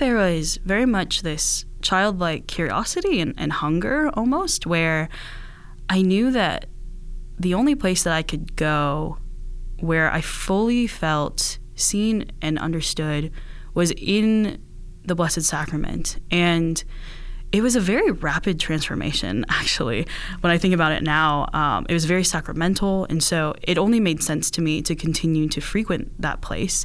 there 0.00 0.16
was 0.16 0.58
very 0.64 0.86
much 0.86 1.22
this 1.22 1.64
childlike 1.82 2.46
curiosity 2.46 3.20
and, 3.20 3.34
and 3.36 3.52
hunger 3.52 4.10
almost, 4.14 4.66
where 4.66 5.08
I 5.88 6.02
knew 6.02 6.32
that 6.32 6.66
the 7.38 7.54
only 7.54 7.74
place 7.74 8.02
that 8.02 8.12
I 8.12 8.22
could 8.22 8.56
go 8.56 9.18
where 9.78 10.12
I 10.12 10.20
fully 10.20 10.86
felt 10.86 11.58
seen 11.74 12.30
and 12.42 12.58
understood 12.58 13.30
was 13.74 13.92
in 13.92 14.60
the 15.04 15.14
Blessed 15.14 15.42
Sacrament. 15.42 16.18
And 16.30 16.82
it 17.52 17.62
was 17.62 17.76
a 17.76 17.80
very 17.80 18.10
rapid 18.10 18.60
transformation, 18.60 19.44
actually. 19.48 20.06
When 20.40 20.50
I 20.50 20.58
think 20.58 20.74
about 20.74 20.92
it 20.92 21.02
now, 21.02 21.48
um, 21.52 21.86
it 21.88 21.94
was 21.94 22.04
very 22.04 22.24
sacramental. 22.24 23.06
And 23.08 23.22
so 23.22 23.54
it 23.62 23.78
only 23.78 24.00
made 24.00 24.22
sense 24.22 24.50
to 24.52 24.62
me 24.62 24.82
to 24.82 24.94
continue 24.94 25.48
to 25.48 25.60
frequent 25.60 26.20
that 26.20 26.40
place. 26.40 26.84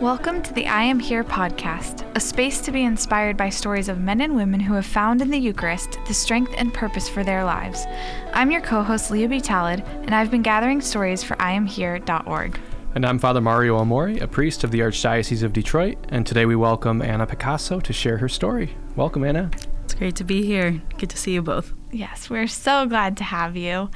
Welcome 0.00 0.42
to 0.42 0.52
the 0.52 0.66
I 0.66 0.82
Am 0.82 1.00
Here 1.00 1.24
podcast, 1.24 2.04
a 2.14 2.20
space 2.20 2.60
to 2.60 2.70
be 2.70 2.84
inspired 2.84 3.38
by 3.38 3.48
stories 3.48 3.88
of 3.88 3.98
men 3.98 4.20
and 4.20 4.36
women 4.36 4.60
who 4.60 4.74
have 4.74 4.84
found 4.84 5.22
in 5.22 5.30
the 5.30 5.38
Eucharist 5.38 5.98
the 6.06 6.12
strength 6.12 6.52
and 6.58 6.74
purpose 6.74 7.08
for 7.08 7.24
their 7.24 7.44
lives. 7.44 7.86
I'm 8.34 8.50
your 8.50 8.60
co 8.60 8.82
host, 8.82 9.10
Leah 9.10 9.26
B. 9.26 9.40
Talad, 9.40 9.88
and 10.04 10.14
I've 10.14 10.30
been 10.30 10.42
gathering 10.42 10.82
stories 10.82 11.22
for 11.22 11.34
IamHere.org. 11.36 12.60
And 12.94 13.06
I'm 13.06 13.18
Father 13.18 13.40
Mario 13.40 13.78
Amore, 13.78 14.08
a 14.20 14.28
priest 14.28 14.64
of 14.64 14.70
the 14.70 14.80
Archdiocese 14.80 15.42
of 15.42 15.54
Detroit, 15.54 15.96
and 16.10 16.26
today 16.26 16.44
we 16.44 16.56
welcome 16.56 17.00
Anna 17.00 17.26
Picasso 17.26 17.80
to 17.80 17.92
share 17.94 18.18
her 18.18 18.28
story. 18.28 18.76
Welcome, 18.96 19.24
Anna. 19.24 19.50
It's 19.84 19.94
great 19.94 20.16
to 20.16 20.24
be 20.24 20.44
here. 20.44 20.82
Good 20.98 21.08
to 21.08 21.16
see 21.16 21.32
you 21.32 21.40
both. 21.40 21.72
Yes, 21.90 22.28
we're 22.28 22.48
so 22.48 22.84
glad 22.84 23.16
to 23.16 23.24
have 23.24 23.56
you. 23.56 23.88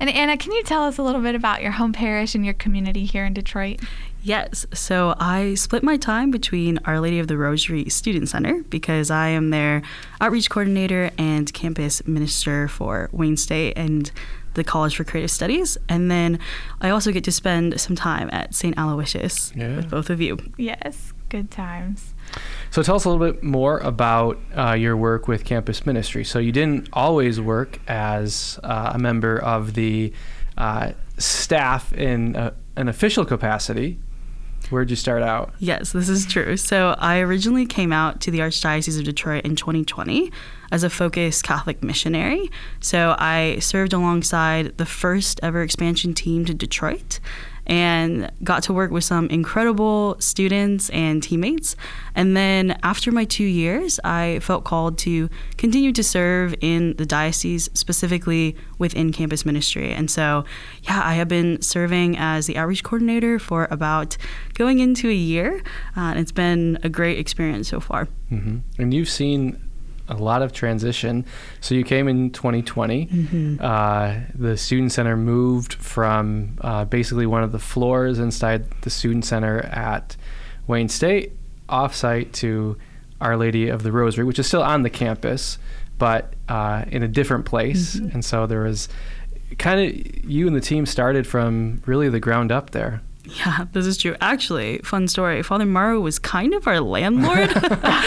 And 0.00 0.08
Anna, 0.08 0.38
can 0.38 0.52
you 0.52 0.62
tell 0.62 0.84
us 0.84 0.96
a 0.96 1.02
little 1.02 1.20
bit 1.20 1.34
about 1.34 1.60
your 1.60 1.72
home 1.72 1.92
parish 1.92 2.34
and 2.34 2.42
your 2.42 2.54
community 2.54 3.04
here 3.04 3.26
in 3.26 3.34
Detroit? 3.34 3.80
Yes. 4.22 4.66
So 4.72 5.14
I 5.18 5.54
split 5.54 5.82
my 5.82 5.96
time 5.96 6.30
between 6.30 6.78
Our 6.84 7.00
Lady 7.00 7.18
of 7.18 7.26
the 7.26 7.36
Rosary 7.36 7.88
Student 7.88 8.28
Center 8.28 8.62
because 8.70 9.10
I 9.10 9.28
am 9.28 9.50
their 9.50 9.82
outreach 10.20 10.48
coordinator 10.48 11.10
and 11.18 11.52
campus 11.52 12.06
minister 12.06 12.68
for 12.68 13.08
Wayne 13.12 13.36
State 13.36 13.76
and 13.76 14.10
the 14.54 14.62
College 14.62 14.96
for 14.96 15.04
Creative 15.04 15.30
Studies. 15.30 15.76
And 15.88 16.10
then 16.10 16.38
I 16.80 16.90
also 16.90 17.10
get 17.10 17.24
to 17.24 17.32
spend 17.32 17.80
some 17.80 17.96
time 17.96 18.28
at 18.32 18.54
St. 18.54 18.76
Aloysius 18.78 19.52
yeah. 19.56 19.76
with 19.76 19.90
both 19.90 20.08
of 20.08 20.20
you. 20.20 20.38
Yes, 20.56 21.12
good 21.28 21.50
times. 21.50 22.14
So 22.70 22.82
tell 22.82 22.96
us 22.96 23.04
a 23.04 23.10
little 23.10 23.32
bit 23.32 23.42
more 23.42 23.78
about 23.78 24.38
uh, 24.56 24.72
your 24.72 24.96
work 24.96 25.26
with 25.26 25.44
campus 25.44 25.84
ministry. 25.84 26.24
So 26.24 26.38
you 26.38 26.52
didn't 26.52 26.88
always 26.92 27.40
work 27.40 27.80
as 27.88 28.60
uh, 28.62 28.92
a 28.94 28.98
member 28.98 29.38
of 29.38 29.74
the 29.74 30.12
uh, 30.56 30.92
staff 31.18 31.92
in 31.92 32.36
uh, 32.36 32.52
an 32.76 32.88
official 32.88 33.24
capacity. 33.24 33.98
Where'd 34.70 34.90
you 34.90 34.96
start 34.96 35.22
out? 35.22 35.52
Yes, 35.58 35.92
this 35.92 36.08
is 36.08 36.26
true. 36.26 36.56
So 36.56 36.94
I 36.98 37.18
originally 37.18 37.66
came 37.66 37.92
out 37.92 38.20
to 38.22 38.30
the 38.30 38.38
Archdiocese 38.40 38.98
of 38.98 39.04
Detroit 39.04 39.44
in 39.44 39.56
2020 39.56 40.32
as 40.70 40.82
a 40.82 40.90
focused 40.90 41.44
Catholic 41.44 41.82
missionary. 41.82 42.50
So 42.80 43.14
I 43.18 43.58
served 43.60 43.92
alongside 43.92 44.78
the 44.78 44.86
first 44.86 45.40
ever 45.42 45.62
expansion 45.62 46.14
team 46.14 46.44
to 46.46 46.54
Detroit 46.54 47.20
and 47.66 48.30
got 48.42 48.62
to 48.64 48.72
work 48.72 48.90
with 48.90 49.04
some 49.04 49.28
incredible 49.28 50.16
students 50.18 50.90
and 50.90 51.22
teammates. 51.22 51.76
And 52.14 52.36
then 52.36 52.78
after 52.82 53.12
my 53.12 53.24
two 53.24 53.44
years, 53.44 54.00
I 54.04 54.40
felt 54.40 54.64
called 54.64 54.98
to 54.98 55.28
continue 55.56 55.92
to 55.92 56.02
serve 56.02 56.54
in 56.60 56.96
the 56.96 57.06
diocese, 57.06 57.70
specifically 57.74 58.56
within 58.78 59.12
campus 59.12 59.46
ministry. 59.46 59.92
And 59.92 60.10
so, 60.10 60.44
yeah, 60.82 61.00
I 61.04 61.14
have 61.14 61.28
been 61.28 61.62
serving 61.62 62.16
as 62.18 62.46
the 62.46 62.56
outreach 62.56 62.82
coordinator 62.82 63.38
for 63.38 63.68
about 63.70 64.16
going 64.54 64.80
into 64.80 65.08
a 65.08 65.14
year. 65.14 65.62
Uh, 65.96 66.00
and 66.00 66.18
it's 66.18 66.32
been 66.32 66.78
a 66.82 66.88
great 66.88 67.18
experience 67.18 67.68
so 67.68 67.80
far. 67.80 68.08
Mm-hmm. 68.30 68.58
And 68.78 68.92
you've 68.94 69.08
seen 69.08 69.71
a 70.08 70.14
lot 70.14 70.42
of 70.42 70.52
transition. 70.52 71.24
So 71.60 71.74
you 71.74 71.84
came 71.84 72.08
in 72.08 72.30
2020. 72.30 73.06
Mm-hmm. 73.06 73.56
Uh, 73.64 74.14
the 74.34 74.56
student 74.56 74.92
center 74.92 75.16
moved 75.16 75.74
from 75.74 76.58
uh, 76.60 76.84
basically 76.84 77.26
one 77.26 77.42
of 77.42 77.52
the 77.52 77.58
floors 77.58 78.18
inside 78.18 78.70
the 78.82 78.90
student 78.90 79.24
center 79.24 79.60
at 79.60 80.16
Wayne 80.66 80.88
State 80.88 81.32
offsite 81.68 82.32
to 82.32 82.76
Our 83.20 83.36
Lady 83.36 83.68
of 83.68 83.82
the 83.82 83.92
Rosary, 83.92 84.24
which 84.24 84.38
is 84.38 84.46
still 84.46 84.62
on 84.62 84.82
the 84.82 84.90
campus, 84.90 85.58
but 85.98 86.34
uh, 86.48 86.84
in 86.88 87.02
a 87.02 87.08
different 87.08 87.46
place. 87.46 87.96
Mm-hmm. 87.96 88.14
And 88.14 88.24
so 88.24 88.46
there 88.46 88.62
was 88.62 88.88
kind 89.58 89.80
of 89.80 90.24
you 90.24 90.46
and 90.46 90.56
the 90.56 90.60
team 90.60 90.86
started 90.86 91.26
from 91.26 91.82
really 91.86 92.08
the 92.08 92.20
ground 92.20 92.52
up 92.52 92.70
there. 92.70 93.02
Yeah, 93.24 93.66
this 93.72 93.86
is 93.86 93.98
true. 93.98 94.16
Actually, 94.20 94.78
fun 94.78 95.06
story. 95.06 95.44
Father 95.44 95.64
Mario 95.64 96.00
was 96.00 96.18
kind 96.18 96.52
of 96.54 96.66
our 96.66 96.80
landlord 96.80 97.50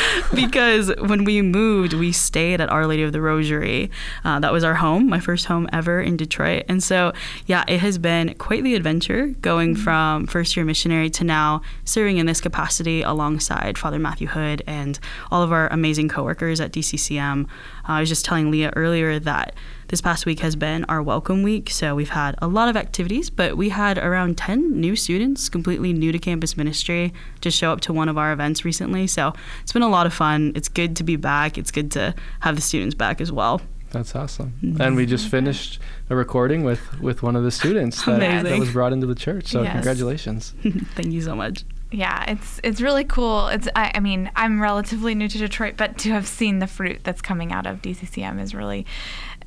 because 0.35 0.93
when 0.97 1.23
we 1.23 1.41
moved, 1.41 1.93
we 1.93 2.11
stayed 2.11 2.59
at 2.59 2.69
Our 2.69 2.85
Lady 2.85 3.03
of 3.03 3.13
the 3.13 3.21
Rosary. 3.21 3.89
Uh, 4.25 4.39
that 4.39 4.51
was 4.51 4.65
our 4.65 4.73
home, 4.73 5.07
my 5.07 5.21
first 5.21 5.45
home 5.45 5.69
ever 5.71 6.01
in 6.01 6.17
Detroit. 6.17 6.65
And 6.67 6.83
so, 6.83 7.13
yeah, 7.45 7.63
it 7.67 7.79
has 7.79 7.97
been 7.97 8.33
quite 8.35 8.63
the 8.63 8.75
adventure 8.75 9.27
going 9.39 9.75
mm-hmm. 9.75 9.83
from 9.83 10.27
first 10.27 10.57
year 10.57 10.65
missionary 10.65 11.09
to 11.11 11.23
now 11.23 11.61
serving 11.85 12.17
in 12.17 12.25
this 12.25 12.41
capacity 12.41 13.01
alongside 13.01 13.77
Father 13.77 13.99
Matthew 13.99 14.27
Hood 14.27 14.63
and 14.67 14.99
all 15.31 15.41
of 15.41 15.53
our 15.53 15.69
amazing 15.69 16.09
coworkers 16.09 16.59
at 16.59 16.73
DCCM. 16.73 17.45
Uh, 17.45 17.47
I 17.87 17.99
was 18.01 18.09
just 18.09 18.25
telling 18.25 18.51
Leah 18.51 18.73
earlier 18.75 19.17
that 19.19 19.55
this 19.87 20.01
past 20.01 20.25
week 20.25 20.39
has 20.39 20.55
been 20.55 20.83
our 20.85 21.01
welcome 21.01 21.43
week. 21.43 21.69
So 21.69 21.95
we've 21.95 22.09
had 22.09 22.35
a 22.41 22.47
lot 22.47 22.69
of 22.69 22.75
activities, 22.75 23.29
but 23.29 23.55
we 23.55 23.69
had 23.69 23.97
around 23.97 24.37
10 24.37 24.79
new 24.79 24.95
students, 25.05 25.47
completely 25.47 25.93
new 25.93 26.11
to 26.11 26.19
campus 26.19 26.57
ministry, 26.57 27.13
to 27.41 27.51
show 27.51 27.71
up 27.71 27.79
to 27.81 27.93
one 27.93 28.09
of 28.09 28.17
our 28.17 28.33
events 28.33 28.65
recently. 28.65 29.07
So 29.07 29.33
it's 29.61 29.71
been 29.71 29.83
a 29.83 29.89
lot 29.89 30.05
of 30.05 30.13
fun. 30.13 30.51
It's 30.55 30.67
good 30.67 30.95
to 30.97 31.03
be 31.03 31.15
back. 31.15 31.57
It's 31.57 31.71
good 31.71 31.91
to 31.91 32.13
have 32.41 32.55
the 32.55 32.61
students 32.61 32.95
back 32.95 33.21
as 33.21 33.31
well. 33.31 33.61
That's 33.91 34.15
awesome. 34.15 34.53
Mm-hmm. 34.61 34.81
And 34.81 34.95
we 34.95 35.05
just 35.05 35.29
finished 35.29 35.79
a 36.09 36.15
recording 36.15 36.65
with, 36.65 36.99
with 36.99 37.23
one 37.23 37.35
of 37.35 37.43
the 37.43 37.51
students 37.51 38.03
that, 38.05 38.43
that 38.43 38.59
was 38.59 38.71
brought 38.73 38.91
into 38.91 39.07
the 39.07 39.15
church. 39.15 39.47
So 39.47 39.61
yes. 39.61 39.71
congratulations. 39.71 40.53
Thank 40.95 41.13
you 41.13 41.21
so 41.21 41.35
much 41.35 41.63
yeah, 41.91 42.29
it's 42.29 42.59
it's 42.63 42.81
really 42.81 43.03
cool. 43.03 43.47
It's 43.47 43.67
I, 43.75 43.91
I, 43.95 43.99
mean 43.99 44.29
I'm 44.35 44.61
relatively 44.61 45.15
new 45.15 45.27
to 45.27 45.37
Detroit, 45.37 45.75
but 45.77 45.97
to 45.99 46.09
have 46.11 46.27
seen 46.27 46.59
the 46.59 46.67
fruit 46.67 46.99
that's 47.03 47.21
coming 47.21 47.51
out 47.51 47.65
of 47.65 47.81
DCCM 47.81 48.41
is 48.41 48.53
really 48.53 48.85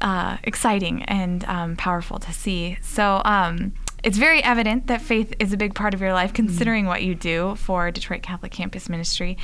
uh, 0.00 0.38
exciting 0.42 1.02
and 1.04 1.44
um, 1.44 1.76
powerful 1.76 2.18
to 2.18 2.32
see. 2.32 2.78
So 2.80 3.20
um, 3.24 3.74
it's 4.04 4.16
very 4.16 4.42
evident 4.42 4.86
that 4.86 5.02
faith 5.02 5.34
is 5.38 5.52
a 5.52 5.56
big 5.56 5.74
part 5.74 5.94
of 5.94 6.00
your 6.00 6.12
life, 6.12 6.32
considering 6.32 6.84
mm-hmm. 6.84 6.90
what 6.90 7.02
you 7.02 7.14
do 7.14 7.56
for 7.56 7.90
Detroit 7.90 8.22
Catholic 8.22 8.52
Campus 8.52 8.88
Ministry. 8.88 9.36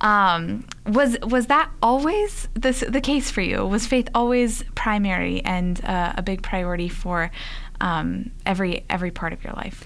Um, 0.00 0.64
was 0.86 1.16
was 1.22 1.46
that 1.46 1.70
always 1.82 2.48
the 2.54 2.72
the 2.88 3.00
case 3.00 3.30
for 3.30 3.40
you? 3.40 3.64
Was 3.64 3.86
faith 3.86 4.08
always 4.14 4.64
primary 4.74 5.42
and 5.44 5.84
uh, 5.84 6.14
a 6.16 6.22
big 6.22 6.42
priority 6.42 6.88
for 6.88 7.30
um, 7.80 8.30
every 8.44 8.84
every 8.90 9.10
part 9.10 9.32
of 9.32 9.44
your 9.44 9.52
life? 9.54 9.84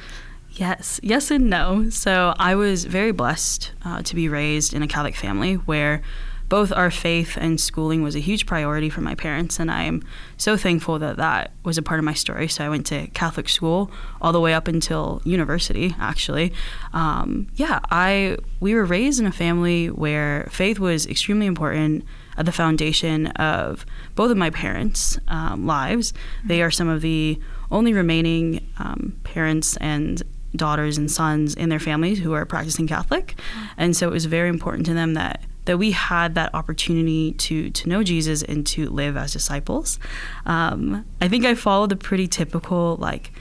Yes, 0.53 1.01
yes, 1.03 1.31
and 1.31 1.51
no. 1.51 1.91
So 1.91 2.33
I 2.39 2.55
was 2.55 2.85
very 2.85 3.13
blessed 3.13 3.73
uh, 3.85 4.03
to 4.03 4.15
be 4.15 4.29
raised 4.29 4.73
in 4.73 4.83
a 4.83 4.87
Catholic 4.87 5.17
family 5.17 5.55
where 5.55 6.01
both 6.49 6.73
our 6.73 6.91
faith 6.91 7.37
and 7.37 7.61
schooling 7.61 8.03
was 8.03 8.15
a 8.15 8.21
huge 8.21 8.47
priority 8.47 8.91
for 8.91 9.01
my 9.01 9.15
parents, 9.15 9.59
and 9.59 9.71
I 9.71 9.85
am 9.85 10.03
so 10.37 10.57
thankful 10.57 10.99
that 10.99 11.17
that 11.17 11.53
was 11.65 11.79
a 11.79 11.83
part 11.83 11.99
of 11.99 12.05
my 12.05 12.15
story. 12.15 12.49
So 12.49 12.65
I 12.65 12.69
went 12.69 12.87
to 12.87 13.07
Catholic 13.09 13.49
school 13.49 13.91
all 14.21 14.33
the 14.33 14.41
way 14.41 14.55
up 14.55 14.69
until 14.69 15.23
university, 15.25 15.95
actually. 15.99 16.53
Um, 16.93 17.49
yeah, 17.55 17.81
I 17.91 18.37
we 18.61 18.75
were 18.75 18.85
raised 18.85 19.21
in 19.21 19.27
a 19.27 19.33
family 19.33 19.89
where 19.89 20.49
faith 20.51 20.79
was 20.79 21.07
extremely 21.07 21.47
important 21.47 22.05
at 22.37 22.47
the 22.47 22.53
foundation 22.53 23.29
of 23.29 23.87
both 24.15 24.31
of 24.31 24.37
my 24.37 24.51
parents' 24.51 25.19
um, 25.29 25.67
lives. 25.67 26.13
They 26.45 26.63
are 26.63 26.71
some 26.71 26.89
of 26.89 27.01
the 27.01 27.39
only 27.71 27.93
remaining 27.93 28.69
um, 28.79 29.19
parents 29.25 29.77
and 29.79 30.23
daughters 30.55 30.99
and 30.99 31.11
sons 31.11 31.55
in 31.55 31.69
their 31.69 31.81
families 31.81 32.19
who 32.19 32.33
are 32.33 32.45
practicing 32.45 32.87
Catholic, 32.87 33.35
and 33.77 33.97
so 33.97 34.09
it 34.09 34.13
was 34.13 34.27
very 34.27 34.49
important 34.49 34.87
to 34.87 34.95
them 34.95 35.15
that 35.15 35.43
that 35.65 35.79
we 35.79 35.93
had 35.93 36.35
that 36.35 36.55
opportunity 36.55 37.33
to 37.33 37.71
to 37.71 37.89
know 37.89 38.03
Jesus 38.03 38.43
and 38.43 38.67
to 38.69 38.89
live 38.91 39.17
as 39.17 39.33
disciples. 39.33 39.99
Um, 40.47 41.05
I 41.21 41.29
think 41.29 41.45
I 41.45 41.55
followed 41.55 41.91
the 41.91 41.97
pretty 41.97 42.29
typical 42.29 42.97
like 42.97 43.33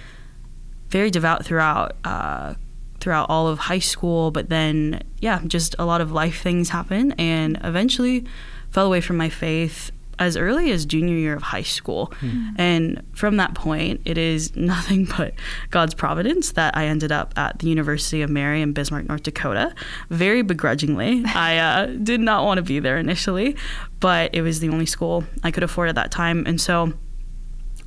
very 0.90 1.12
devout 1.12 1.46
throughout 1.46 1.96
uh, 2.04 2.56
throughout 3.00 3.30
all 3.30 3.48
of 3.48 3.60
high 3.60 3.80
school, 3.80 4.32
but 4.32 4.50
then 4.50 5.02
yeah, 5.20 5.42
just 5.48 5.76
a 5.80 5.86
lot 5.86 6.02
of 6.02 6.12
life 6.12 6.42
things 6.42 6.70
happen, 6.70 7.12
and 7.14 7.60
eventually 7.64 8.26
fell 8.72 8.86
away 8.86 9.02
from 9.02 9.18
my 9.18 9.30
faith 9.30 9.92
as 10.24 10.38
early 10.38 10.72
as 10.72 10.86
junior 10.86 11.16
year 11.16 11.36
of 11.36 11.44
high 11.44 11.64
school. 11.64 12.14
Mm. 12.22 12.56
And 12.58 13.04
from 13.14 13.38
that 13.38 13.54
point, 13.54 14.02
it 14.06 14.18
is 14.18 14.56
nothing 14.74 15.06
but 15.06 15.34
God's 15.70 15.94
providence 15.94 16.54
that 16.54 16.76
I 16.76 16.86
ended 16.86 17.12
up 17.12 17.34
at 17.38 17.60
the 17.60 17.68
University 17.68 18.22
of 18.22 18.30
Mary 18.30 18.62
in 18.62 18.74
Bismarck, 18.74 19.08
North 19.08 19.24
Dakota, 19.24 19.74
very 20.10 20.42
begrudgingly. 20.42 21.24
I 21.36 21.58
uh, 21.58 21.86
did 21.88 22.22
not 22.22 22.46
want 22.46 22.58
to 22.58 22.64
be 22.64 22.80
there 22.80 22.98
initially, 22.98 23.56
but 24.00 24.34
it 24.34 24.42
was 24.42 24.60
the 24.60 24.70
only 24.70 24.86
school 24.86 25.24
I 25.44 25.52
could 25.52 25.64
afford 25.64 25.90
at 25.90 25.96
that 25.96 26.12
time. 26.12 26.46
And 26.46 26.60
so 26.60 26.94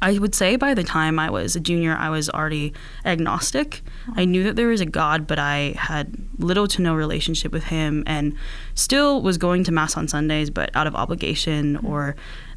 I 0.01 0.19
would 0.19 0.35
say 0.35 0.57
by 0.57 0.75
the 0.75 0.85
time 0.85 1.19
I 1.19 1.31
was 1.31 1.57
a 1.57 1.61
junior, 1.61 1.97
I 1.97 2.11
was 2.11 2.29
already 2.29 2.73
agnostic. 3.05 3.83
I 4.15 4.25
knew 4.25 4.45
that 4.45 4.57
there 4.57 4.69
was 4.69 4.81
a 4.81 4.87
God, 4.87 5.27
but 5.27 5.39
I 5.39 5.75
had 5.79 6.15
little 6.39 6.69
to 6.69 6.83
no 6.83 6.95
relationship 6.95 7.53
with 7.53 7.65
Him 7.65 8.05
and 8.07 8.35
still 8.75 9.23
was 9.23 9.39
going 9.39 9.65
to 9.65 9.73
Mass 9.73 9.97
on 9.97 10.07
Sundays, 10.09 10.51
but 10.51 10.71
out 10.75 10.87
of 10.87 10.95
obligation 10.95 11.77
or 11.79 12.15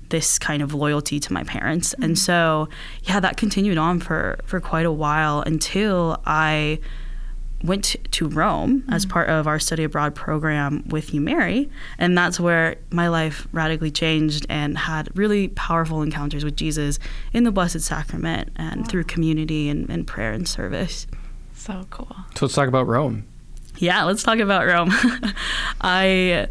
this 0.09 0.39
kind 0.39 0.61
of 0.61 0.73
loyalty 0.73 1.19
to 1.19 1.33
my 1.33 1.43
parents. 1.43 1.93
And 1.93 2.03
mm-hmm. 2.03 2.15
so, 2.15 2.69
yeah, 3.03 3.19
that 3.19 3.37
continued 3.37 3.77
on 3.77 3.99
for, 3.99 4.39
for 4.43 4.59
quite 4.59 4.85
a 4.85 4.91
while 4.91 5.41
until 5.41 6.21
I 6.25 6.79
went 7.63 7.95
to 8.11 8.27
Rome 8.27 8.83
as 8.89 9.05
mm-hmm. 9.05 9.13
part 9.13 9.29
of 9.29 9.47
our 9.47 9.59
study 9.59 9.83
abroad 9.83 10.15
program 10.15 10.83
with 10.87 11.13
U 11.13 11.21
Mary, 11.21 11.69
and 11.97 12.17
that's 12.17 12.39
where 12.39 12.77
my 12.91 13.07
life 13.07 13.47
radically 13.51 13.91
changed 13.91 14.45
and 14.49 14.77
had 14.77 15.15
really 15.17 15.49
powerful 15.49 16.01
encounters 16.01 16.43
with 16.43 16.55
Jesus 16.55 16.99
in 17.33 17.43
the 17.43 17.51
Blessed 17.51 17.81
Sacrament 17.81 18.51
and 18.55 18.87
through 18.87 19.03
community 19.03 19.69
and, 19.69 19.89
and 19.89 20.07
prayer 20.07 20.31
and 20.31 20.47
service. 20.47 21.07
So 21.53 21.85
cool. 21.89 22.15
So 22.35 22.45
let's 22.45 22.55
talk 22.55 22.67
about 22.67 22.87
Rome. 22.87 23.25
Yeah, 23.79 24.03
let's 24.03 24.23
talk 24.23 24.39
about 24.39 24.67
Rome. 24.67 24.89
I 25.81 26.47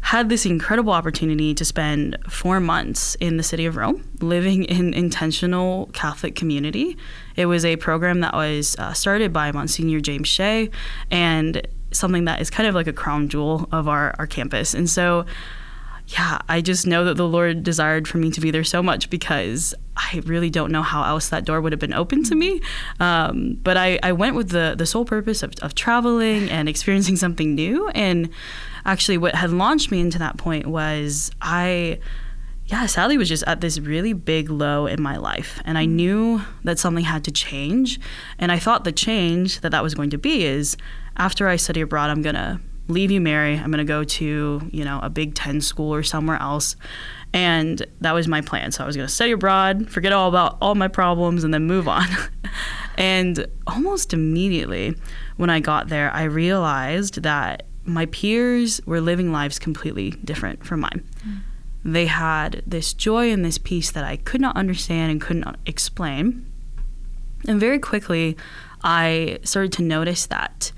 had 0.00 0.28
this 0.28 0.44
incredible 0.44 0.92
opportunity 0.92 1.54
to 1.54 1.64
spend 1.64 2.18
four 2.28 2.58
months 2.58 3.14
in 3.20 3.36
the 3.36 3.44
city 3.44 3.66
of 3.66 3.76
Rome, 3.76 4.04
living 4.20 4.64
in 4.64 4.92
intentional 4.92 5.90
Catholic 5.92 6.34
community. 6.34 6.96
It 7.36 7.46
was 7.46 7.64
a 7.64 7.76
program 7.76 8.18
that 8.20 8.34
was 8.34 8.74
uh, 8.80 8.94
started 8.94 9.32
by 9.32 9.52
Monsignor 9.52 10.00
James 10.00 10.26
Shea 10.26 10.70
and 11.08 11.64
something 11.92 12.24
that 12.24 12.40
is 12.40 12.50
kind 12.50 12.68
of 12.68 12.74
like 12.74 12.88
a 12.88 12.92
crown 12.92 13.28
jewel 13.28 13.68
of 13.70 13.86
our, 13.86 14.16
our 14.18 14.26
campus. 14.26 14.74
And 14.74 14.90
so 14.90 15.24
yeah, 16.08 16.40
I 16.48 16.60
just 16.60 16.84
know 16.84 17.04
that 17.04 17.16
the 17.16 17.28
Lord 17.28 17.62
desired 17.62 18.08
for 18.08 18.18
me 18.18 18.32
to 18.32 18.40
be 18.40 18.50
there 18.50 18.64
so 18.64 18.82
much 18.82 19.08
because 19.08 19.72
I 19.96 20.22
really 20.24 20.50
don't 20.50 20.72
know 20.72 20.82
how 20.82 21.04
else 21.04 21.28
that 21.28 21.44
door 21.44 21.60
would 21.60 21.72
have 21.72 21.80
been 21.80 21.92
open 21.92 22.22
to 22.24 22.34
me. 22.34 22.60
Um, 22.98 23.58
but 23.62 23.76
I, 23.76 23.98
I 24.02 24.12
went 24.12 24.36
with 24.36 24.50
the, 24.50 24.74
the 24.76 24.86
sole 24.86 25.04
purpose 25.04 25.42
of, 25.42 25.54
of 25.60 25.74
traveling 25.74 26.48
and 26.50 26.68
experiencing 26.68 27.16
something 27.16 27.54
new. 27.54 27.88
And 27.90 28.30
actually, 28.84 29.18
what 29.18 29.34
had 29.34 29.50
launched 29.50 29.90
me 29.90 30.00
into 30.00 30.18
that 30.18 30.38
point 30.38 30.66
was 30.66 31.30
I, 31.42 31.98
yeah, 32.66 32.86
Sally 32.86 33.18
was 33.18 33.28
just 33.28 33.44
at 33.46 33.60
this 33.60 33.78
really 33.78 34.14
big 34.14 34.48
low 34.48 34.86
in 34.86 35.02
my 35.02 35.16
life. 35.18 35.60
And 35.64 35.76
I 35.76 35.84
knew 35.84 36.40
that 36.64 36.78
something 36.78 37.04
had 37.04 37.24
to 37.24 37.30
change. 37.30 38.00
And 38.38 38.50
I 38.50 38.58
thought 38.58 38.84
the 38.84 38.92
change 38.92 39.60
that 39.60 39.70
that 39.70 39.82
was 39.82 39.94
going 39.94 40.10
to 40.10 40.18
be 40.18 40.44
is 40.44 40.76
after 41.16 41.48
I 41.48 41.56
study 41.56 41.82
abroad, 41.82 42.08
I'm 42.08 42.22
going 42.22 42.34
to 42.34 42.60
leave 42.88 43.10
U 43.10 43.20
Mary. 43.20 43.54
I'm 43.54 43.70
going 43.70 43.78
to 43.78 43.84
go 43.84 44.04
to, 44.04 44.68
you 44.70 44.84
know, 44.84 45.00
a 45.02 45.10
Big 45.10 45.34
10 45.34 45.60
school 45.60 45.92
or 45.94 46.02
somewhere 46.02 46.40
else. 46.40 46.76
And 47.32 47.84
that 48.00 48.12
was 48.12 48.28
my 48.28 48.40
plan. 48.40 48.72
So 48.72 48.84
I 48.84 48.86
was 48.86 48.96
going 48.96 49.08
to 49.08 49.12
study 49.12 49.32
abroad, 49.32 49.88
forget 49.88 50.12
all 50.12 50.28
about 50.28 50.58
all 50.60 50.74
my 50.74 50.88
problems 50.88 51.44
and 51.44 51.54
then 51.54 51.64
move 51.64 51.88
on. 51.88 52.06
and 52.98 53.46
almost 53.66 54.12
immediately 54.12 54.94
when 55.36 55.48
I 55.48 55.60
got 55.60 55.88
there, 55.88 56.12
I 56.12 56.24
realized 56.24 57.22
that 57.22 57.64
my 57.84 58.06
peers 58.06 58.80
were 58.86 59.00
living 59.00 59.32
lives 59.32 59.58
completely 59.58 60.10
different 60.10 60.64
from 60.64 60.80
mine. 60.80 61.08
Mm. 61.26 61.40
They 61.84 62.06
had 62.06 62.62
this 62.66 62.92
joy 62.92 63.32
and 63.32 63.44
this 63.44 63.58
peace 63.58 63.90
that 63.90 64.04
I 64.04 64.16
could 64.16 64.40
not 64.40 64.56
understand 64.56 65.10
and 65.10 65.20
couldn't 65.20 65.56
explain. 65.66 66.46
And 67.48 67.58
very 67.58 67.78
quickly, 67.78 68.36
I 68.84 69.38
started 69.42 69.72
to 69.74 69.82
notice 69.82 70.26
that 70.26 70.70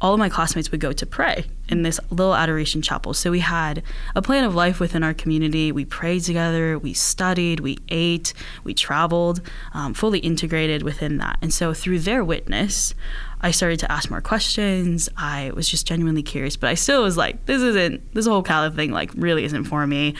all 0.00 0.14
of 0.14 0.18
my 0.18 0.28
classmates 0.28 0.70
would 0.70 0.80
go 0.80 0.92
to 0.92 1.06
pray 1.06 1.44
in 1.68 1.82
this 1.82 1.98
little 2.10 2.34
adoration 2.34 2.82
chapel. 2.82 3.14
So 3.14 3.30
we 3.30 3.40
had 3.40 3.82
a 4.14 4.22
plan 4.22 4.44
of 4.44 4.54
life 4.54 4.80
within 4.80 5.02
our 5.02 5.14
community. 5.14 5.72
We 5.72 5.84
prayed 5.84 6.22
together, 6.22 6.78
we 6.78 6.94
studied, 6.94 7.60
we 7.60 7.78
ate, 7.88 8.32
we 8.64 8.74
traveled, 8.74 9.40
um, 9.74 9.94
fully 9.94 10.20
integrated 10.20 10.82
within 10.82 11.18
that. 11.18 11.38
And 11.42 11.52
so 11.52 11.74
through 11.74 12.00
their 12.00 12.24
witness, 12.24 12.94
I 13.40 13.50
started 13.50 13.78
to 13.80 13.92
ask 13.92 14.10
more 14.10 14.20
questions. 14.20 15.08
I 15.16 15.52
was 15.54 15.68
just 15.68 15.86
genuinely 15.86 16.22
curious, 16.22 16.56
but 16.56 16.70
I 16.70 16.74
still 16.74 17.02
was 17.02 17.16
like, 17.16 17.46
this 17.46 17.62
isn't, 17.62 18.14
this 18.14 18.26
whole 18.26 18.42
Catholic 18.42 18.74
thing, 18.74 18.90
like, 18.90 19.12
really 19.14 19.44
isn't 19.44 19.64
for 19.64 19.86
me. 19.86 20.14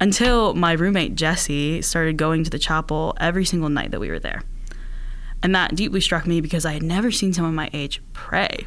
Until 0.00 0.52
my 0.54 0.72
roommate 0.72 1.14
Jesse 1.14 1.80
started 1.80 2.16
going 2.16 2.44
to 2.44 2.50
the 2.50 2.58
chapel 2.58 3.14
every 3.20 3.44
single 3.44 3.68
night 3.68 3.92
that 3.92 4.00
we 4.00 4.10
were 4.10 4.18
there. 4.18 4.42
And 5.42 5.54
that 5.54 5.74
deeply 5.74 6.00
struck 6.00 6.26
me 6.26 6.40
because 6.40 6.64
I 6.64 6.72
had 6.72 6.82
never 6.82 7.10
seen 7.10 7.32
someone 7.32 7.54
my 7.54 7.70
age 7.72 8.00
pray. 8.12 8.66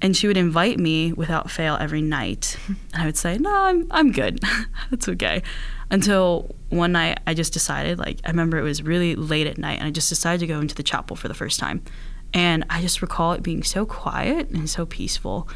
And 0.00 0.16
she 0.16 0.26
would 0.26 0.36
invite 0.36 0.78
me 0.78 1.12
without 1.12 1.50
fail 1.50 1.76
every 1.80 2.02
night. 2.02 2.58
And 2.68 3.02
i 3.02 3.06
would 3.06 3.16
say 3.16 3.38
no 3.38 3.52
i'm, 3.52 3.86
I'm 3.90 4.12
good. 4.12 4.40
That's 4.90 5.08
okay. 5.08 5.42
Until 5.90 6.54
one 6.68 6.92
night 6.92 7.20
i 7.26 7.34
just 7.34 7.52
decided 7.52 7.98
like 7.98 8.20
i 8.24 8.30
remember 8.30 8.58
it 8.58 8.62
was 8.62 8.82
really 8.82 9.14
late 9.14 9.46
at 9.46 9.58
night 9.58 9.78
and 9.78 9.88
i 9.88 9.90
just 9.90 10.08
decided 10.08 10.40
to 10.40 10.46
go 10.46 10.60
into 10.60 10.74
the 10.74 10.82
chapel 10.82 11.16
for 11.16 11.28
the 11.28 11.34
first 11.34 11.58
time. 11.58 11.82
And 12.34 12.64
i 12.70 12.80
just 12.80 13.02
recall 13.02 13.32
it 13.32 13.42
being 13.42 13.62
so 13.62 13.86
quiet 13.86 14.50
and 14.50 14.68
so 14.68 14.86
peaceful. 14.86 15.48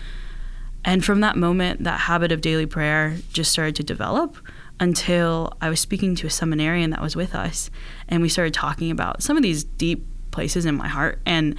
And 0.84 1.04
from 1.04 1.20
that 1.20 1.36
moment 1.36 1.84
that 1.84 2.00
habit 2.00 2.32
of 2.32 2.40
daily 2.40 2.66
prayer 2.66 3.18
just 3.32 3.52
started 3.52 3.76
to 3.76 3.84
develop 3.84 4.36
until 4.80 5.52
i 5.60 5.68
was 5.68 5.78
speaking 5.78 6.16
to 6.16 6.26
a 6.26 6.30
seminarian 6.30 6.90
that 6.90 7.00
was 7.00 7.14
with 7.14 7.34
us 7.34 7.70
and 8.08 8.22
we 8.22 8.28
started 8.28 8.54
talking 8.54 8.90
about 8.90 9.22
some 9.22 9.36
of 9.36 9.42
these 9.42 9.62
deep 9.62 10.04
places 10.32 10.66
in 10.66 10.74
my 10.74 10.88
heart 10.88 11.20
and 11.24 11.54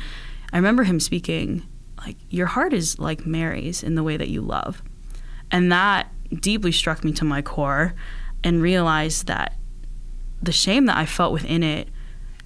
i 0.51 0.57
remember 0.57 0.83
him 0.83 0.99
speaking 0.99 1.65
like 2.05 2.17
your 2.29 2.47
heart 2.47 2.73
is 2.73 2.99
like 2.99 3.25
Mary's 3.25 3.83
in 3.83 3.95
the 3.95 4.03
way 4.03 4.17
that 4.17 4.29
you 4.29 4.41
love. 4.41 4.81
And 5.51 5.71
that 5.71 6.11
deeply 6.33 6.71
struck 6.71 7.03
me 7.03 7.11
to 7.13 7.25
my 7.25 7.41
core 7.41 7.93
and 8.43 8.61
realized 8.61 9.27
that 9.27 9.55
the 10.41 10.51
shame 10.51 10.85
that 10.87 10.97
I 10.97 11.05
felt 11.05 11.31
within 11.31 11.63
it 11.63 11.87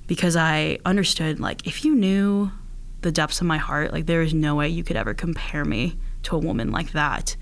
because 0.05 0.35
I 0.35 0.79
understood 0.85 1.39
like 1.39 1.65
if 1.65 1.83
you 1.83 1.95
knew 1.95 2.51
the 3.01 3.11
depths 3.11 3.41
of 3.41 3.47
my 3.47 3.57
heart, 3.57 3.91
like 3.91 4.05
there 4.05 4.21
is 4.21 4.33
no 4.33 4.55
way 4.55 4.67
you 4.67 4.83
could 4.83 4.95
ever 4.95 5.13
compare 5.13 5.65
me 5.65 5.97
to 6.23 6.35
a 6.35 6.39
woman 6.39 6.71
like 6.71 6.91
that. 6.91 7.35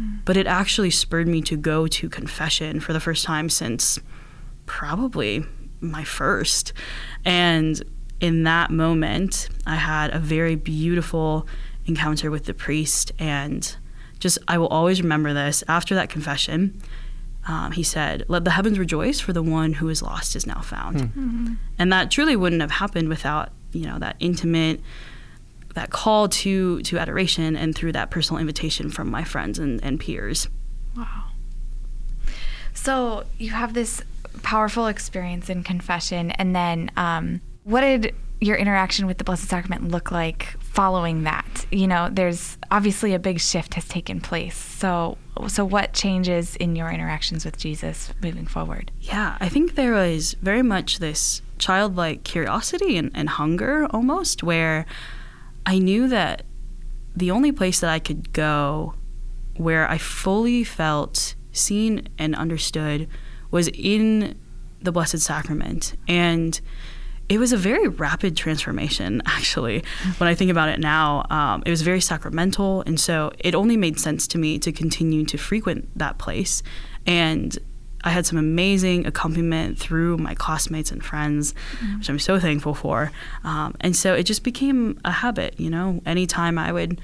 Mm. 0.00 0.20
But 0.24 0.36
it 0.36 0.46
actually 0.46 0.90
spurred 0.90 1.28
me 1.28 1.42
to 1.42 1.56
go 1.56 1.86
to 1.86 2.08
confession 2.08 2.80
for 2.80 2.92
the 2.92 3.00
first 3.00 3.24
time 3.24 3.48
since 3.48 3.98
probably 4.66 5.44
my 5.80 6.04
first. 6.04 6.72
And 7.24 7.82
in 8.20 8.44
that 8.44 8.70
moment, 8.70 9.48
I 9.66 9.76
had 9.76 10.14
a 10.14 10.18
very 10.18 10.54
beautiful 10.54 11.46
encounter 11.86 12.30
with 12.30 12.44
the 12.44 12.54
priest. 12.54 13.12
And 13.18 13.76
just, 14.18 14.38
I 14.46 14.58
will 14.58 14.68
always 14.68 15.02
remember 15.02 15.32
this. 15.32 15.64
After 15.68 15.94
that 15.94 16.10
confession, 16.10 16.80
um, 17.48 17.72
he 17.72 17.82
said, 17.82 18.24
Let 18.28 18.44
the 18.44 18.50
heavens 18.50 18.78
rejoice, 18.78 19.20
for 19.20 19.32
the 19.32 19.42
one 19.42 19.74
who 19.74 19.88
is 19.88 20.02
lost 20.02 20.36
is 20.36 20.46
now 20.46 20.60
found. 20.60 21.00
Hmm. 21.00 21.20
Mm-hmm. 21.20 21.54
And 21.78 21.92
that 21.92 22.10
truly 22.10 22.36
wouldn't 22.36 22.60
have 22.60 22.70
happened 22.70 23.08
without, 23.08 23.50
you 23.72 23.86
know, 23.86 23.98
that 23.98 24.16
intimate, 24.20 24.80
that 25.74 25.90
call 25.90 26.28
to, 26.28 26.82
to 26.82 26.98
adoration 26.98 27.56
and 27.56 27.74
through 27.74 27.92
that 27.92 28.10
personal 28.10 28.40
invitation 28.40 28.90
from 28.90 29.10
my 29.10 29.24
friends 29.24 29.58
and, 29.58 29.82
and 29.82 29.98
peers. 29.98 30.48
Wow. 30.96 31.24
So 32.74 33.24
you 33.38 33.50
have 33.50 33.74
this 33.74 34.02
powerful 34.42 34.86
experience 34.86 35.48
in 35.48 35.62
confession, 35.62 36.30
and 36.32 36.54
then 36.54 36.90
um, 36.96 37.40
what 37.64 37.82
did 37.82 38.14
your 38.40 38.56
interaction 38.56 39.06
with 39.06 39.18
the 39.18 39.24
Blessed 39.24 39.48
Sacrament 39.48 39.90
look 39.90 40.10
like 40.10 40.56
following 40.60 41.24
that? 41.24 41.66
You 41.70 41.86
know, 41.86 42.08
there's 42.10 42.56
obviously 42.70 43.12
a 43.12 43.18
big 43.18 43.38
shift 43.38 43.74
has 43.74 43.86
taken 43.86 44.20
place. 44.20 44.56
So, 44.56 45.18
so 45.48 45.64
what 45.64 45.92
changes 45.92 46.56
in 46.56 46.74
your 46.74 46.90
interactions 46.90 47.44
with 47.44 47.58
Jesus 47.58 48.12
moving 48.22 48.46
forward? 48.46 48.90
Yeah, 49.00 49.36
I 49.40 49.48
think 49.48 49.74
there 49.74 49.92
was 49.92 50.34
very 50.40 50.62
much 50.62 50.98
this 50.98 51.42
childlike 51.58 52.24
curiosity 52.24 52.96
and, 52.96 53.10
and 53.14 53.28
hunger 53.28 53.86
almost, 53.90 54.42
where 54.42 54.86
I 55.66 55.78
knew 55.78 56.08
that 56.08 56.44
the 57.14 57.30
only 57.30 57.52
place 57.52 57.80
that 57.80 57.90
I 57.90 57.98
could 57.98 58.32
go 58.32 58.94
where 59.56 59.88
I 59.90 59.98
fully 59.98 60.64
felt 60.64 61.34
seen 61.52 62.08
and 62.18 62.34
understood 62.34 63.08
was 63.50 63.68
in 63.68 64.38
the 64.80 64.92
Blessed 64.92 65.18
Sacrament. 65.18 65.94
And 66.08 66.58
it 67.30 67.38
was 67.38 67.52
a 67.52 67.56
very 67.56 67.86
rapid 67.88 68.36
transformation, 68.36 69.22
actually. 69.26 69.84
When 70.18 70.28
I 70.28 70.34
think 70.34 70.50
about 70.50 70.68
it 70.68 70.80
now, 70.80 71.24
um, 71.30 71.62
it 71.64 71.70
was 71.70 71.82
very 71.82 72.00
sacramental. 72.00 72.82
And 72.82 72.98
so 72.98 73.30
it 73.38 73.54
only 73.54 73.76
made 73.76 73.98
sense 73.98 74.26
to 74.28 74.38
me 74.38 74.58
to 74.58 74.72
continue 74.72 75.24
to 75.26 75.38
frequent 75.38 75.88
that 75.96 76.18
place. 76.18 76.62
And 77.06 77.56
I 78.02 78.10
had 78.10 78.26
some 78.26 78.38
amazing 78.38 79.06
accompaniment 79.06 79.78
through 79.78 80.18
my 80.18 80.34
classmates 80.34 80.90
and 80.90 81.04
friends, 81.04 81.54
mm-hmm. 81.78 81.98
which 81.98 82.10
I'm 82.10 82.18
so 82.18 82.40
thankful 82.40 82.74
for. 82.74 83.12
Um, 83.44 83.76
and 83.80 83.94
so 83.94 84.14
it 84.14 84.24
just 84.24 84.42
became 84.42 84.98
a 85.04 85.12
habit, 85.12 85.54
you 85.58 85.70
know, 85.70 86.02
anytime 86.04 86.58
I 86.58 86.72
would 86.72 87.00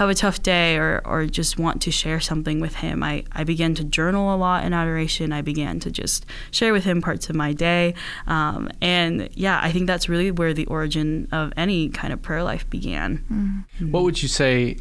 have 0.00 0.08
a 0.08 0.14
tough 0.14 0.42
day 0.42 0.78
or, 0.78 1.02
or 1.04 1.26
just 1.26 1.58
want 1.58 1.82
to 1.82 1.90
share 1.90 2.20
something 2.20 2.58
with 2.58 2.76
him, 2.76 3.02
I, 3.02 3.22
I 3.32 3.44
began 3.44 3.74
to 3.74 3.84
journal 3.84 4.34
a 4.34 4.36
lot 4.36 4.64
in 4.64 4.72
adoration. 4.72 5.30
I 5.30 5.42
began 5.42 5.78
to 5.80 5.90
just 5.90 6.24
share 6.50 6.72
with 6.72 6.84
him 6.84 7.02
parts 7.02 7.28
of 7.28 7.36
my 7.36 7.52
day. 7.52 7.92
Um, 8.26 8.70
and 8.80 9.28
yeah, 9.34 9.60
I 9.62 9.70
think 9.70 9.86
that's 9.86 10.08
really 10.08 10.30
where 10.30 10.54
the 10.54 10.64
origin 10.66 11.28
of 11.32 11.52
any 11.54 11.90
kind 11.90 12.14
of 12.14 12.22
prayer 12.22 12.42
life 12.42 12.68
began. 12.70 13.18
Mm-hmm. 13.30 13.92
What 13.92 14.04
would 14.04 14.22
you 14.22 14.28
say 14.28 14.78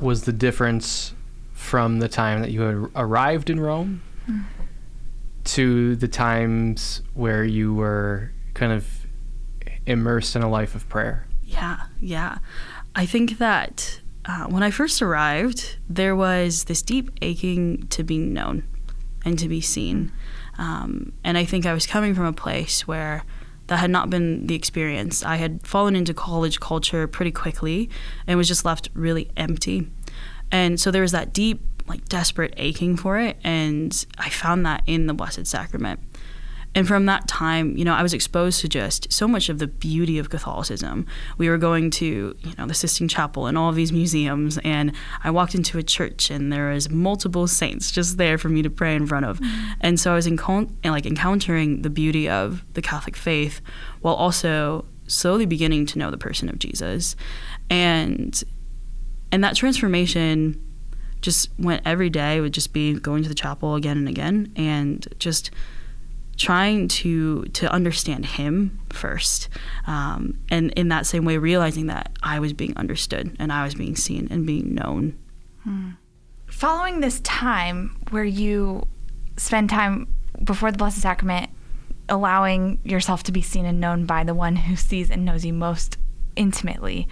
was 0.00 0.22
the 0.22 0.32
difference 0.32 1.12
from 1.52 1.98
the 1.98 2.08
time 2.08 2.40
that 2.42 2.52
you 2.52 2.60
had 2.60 2.90
arrived 2.94 3.50
in 3.50 3.58
Rome? 3.58 4.02
Mm. 4.28 4.44
to 5.44 5.96
the 5.96 6.06
times 6.06 7.02
where 7.14 7.42
you 7.42 7.74
were 7.74 8.30
kind 8.54 8.72
of 8.72 8.86
immersed 9.86 10.36
in 10.36 10.42
a 10.42 10.48
life 10.48 10.76
of 10.76 10.88
prayer? 10.88 11.26
Yeah, 11.42 11.78
yeah. 11.98 12.38
I 12.98 13.06
think 13.06 13.38
that 13.38 14.00
uh, 14.24 14.46
when 14.46 14.64
I 14.64 14.72
first 14.72 15.00
arrived, 15.00 15.76
there 15.88 16.16
was 16.16 16.64
this 16.64 16.82
deep 16.82 17.12
aching 17.22 17.86
to 17.90 18.02
be 18.02 18.18
known 18.18 18.64
and 19.24 19.38
to 19.38 19.48
be 19.48 19.60
seen. 19.60 20.10
Um, 20.58 21.12
and 21.22 21.38
I 21.38 21.44
think 21.44 21.64
I 21.64 21.72
was 21.72 21.86
coming 21.86 22.12
from 22.12 22.24
a 22.24 22.32
place 22.32 22.88
where 22.88 23.22
that 23.68 23.76
had 23.76 23.90
not 23.90 24.10
been 24.10 24.48
the 24.48 24.56
experience. 24.56 25.22
I 25.22 25.36
had 25.36 25.64
fallen 25.64 25.94
into 25.94 26.12
college 26.12 26.58
culture 26.58 27.06
pretty 27.06 27.30
quickly 27.30 27.88
and 28.26 28.36
was 28.36 28.48
just 28.48 28.64
left 28.64 28.88
really 28.94 29.30
empty. 29.36 29.88
And 30.50 30.80
so 30.80 30.90
there 30.90 31.02
was 31.02 31.12
that 31.12 31.32
deep, 31.32 31.60
like 31.86 32.08
desperate 32.08 32.52
aching 32.56 32.96
for 32.96 33.20
it. 33.20 33.36
And 33.44 34.04
I 34.18 34.28
found 34.28 34.66
that 34.66 34.82
in 34.86 35.06
the 35.06 35.14
Blessed 35.14 35.46
Sacrament. 35.46 36.00
And 36.78 36.86
from 36.86 37.06
that 37.06 37.26
time, 37.26 37.76
you 37.76 37.84
know, 37.84 37.92
I 37.92 38.04
was 38.04 38.14
exposed 38.14 38.60
to 38.60 38.68
just 38.68 39.12
so 39.12 39.26
much 39.26 39.48
of 39.48 39.58
the 39.58 39.66
beauty 39.66 40.16
of 40.16 40.30
Catholicism. 40.30 41.08
We 41.36 41.48
were 41.48 41.58
going 41.58 41.90
to, 41.90 42.36
you 42.40 42.52
know, 42.56 42.68
the 42.68 42.74
Sistine 42.74 43.08
Chapel 43.08 43.48
and 43.48 43.58
all 43.58 43.68
of 43.68 43.74
these 43.74 43.90
museums, 43.90 44.58
and 44.58 44.92
I 45.24 45.32
walked 45.32 45.56
into 45.56 45.76
a 45.78 45.82
church 45.82 46.30
and 46.30 46.52
there 46.52 46.70
was 46.70 46.88
multiple 46.88 47.48
saints 47.48 47.90
just 47.90 48.16
there 48.16 48.38
for 48.38 48.48
me 48.48 48.62
to 48.62 48.70
pray 48.70 48.94
in 48.94 49.08
front 49.08 49.26
of. 49.26 49.40
Mm-hmm. 49.40 49.70
And 49.80 49.98
so 49.98 50.12
I 50.12 50.14
was 50.14 50.28
encou- 50.28 50.70
like 50.84 51.04
encountering 51.04 51.82
the 51.82 51.90
beauty 51.90 52.28
of 52.28 52.64
the 52.74 52.80
Catholic 52.80 53.16
faith 53.16 53.60
while 54.00 54.14
also 54.14 54.84
slowly 55.08 55.46
beginning 55.46 55.84
to 55.86 55.98
know 55.98 56.12
the 56.12 56.16
person 56.16 56.48
of 56.48 56.60
Jesus. 56.60 57.16
And 57.68 58.40
and 59.32 59.42
that 59.42 59.56
transformation 59.56 60.64
just 61.22 61.50
went 61.58 61.82
every 61.84 62.08
day 62.08 62.40
would 62.40 62.54
just 62.54 62.72
be 62.72 62.94
going 62.94 63.24
to 63.24 63.28
the 63.28 63.34
chapel 63.34 63.74
again 63.74 63.98
and 63.98 64.08
again 64.08 64.52
and 64.54 65.08
just 65.18 65.50
trying 66.38 66.86
to 66.86 67.42
to 67.46 67.70
understand 67.70 68.24
him 68.24 68.80
first 68.90 69.48
um, 69.86 70.38
and 70.50 70.70
in 70.72 70.88
that 70.88 71.04
same 71.04 71.24
way 71.24 71.36
realizing 71.36 71.88
that 71.88 72.16
i 72.22 72.38
was 72.38 72.52
being 72.52 72.74
understood 72.76 73.36
and 73.38 73.52
i 73.52 73.64
was 73.64 73.74
being 73.74 73.96
seen 73.96 74.28
and 74.30 74.46
being 74.46 74.74
known. 74.74 75.18
Hmm. 75.64 75.90
following 76.46 77.00
this 77.00 77.20
time 77.20 77.96
where 78.10 78.24
you 78.24 78.86
spend 79.36 79.68
time 79.68 80.06
before 80.42 80.70
the 80.70 80.78
blessed 80.78 81.02
sacrament 81.02 81.50
allowing 82.08 82.78
yourself 82.84 83.24
to 83.24 83.32
be 83.32 83.42
seen 83.42 83.66
and 83.66 83.80
known 83.80 84.06
by 84.06 84.24
the 84.24 84.34
one 84.34 84.56
who 84.56 84.76
sees 84.76 85.10
and 85.10 85.24
knows 85.24 85.44
you 85.44 85.52
most 85.52 85.98
intimately 86.36 87.08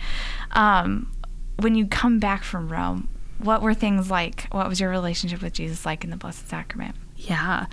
um, 0.52 1.12
when 1.58 1.74
you 1.74 1.86
come 1.86 2.18
back 2.20 2.44
from 2.44 2.68
rome 2.68 3.08
what 3.38 3.60
were 3.60 3.74
things 3.74 4.10
like? 4.10 4.46
What 4.50 4.66
was 4.66 4.80
your 4.80 4.88
relationship 4.88 5.42
with 5.42 5.52
jesus 5.52 5.84
like 5.84 6.04
in 6.04 6.10
the 6.10 6.16
blessed 6.16 6.48
sacrament? 6.48 6.96
Yeah 7.16 7.66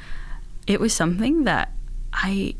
it 0.67 0.79
was 0.79 0.93
something 0.93 1.43
that 1.43 1.71
I, 2.11 2.55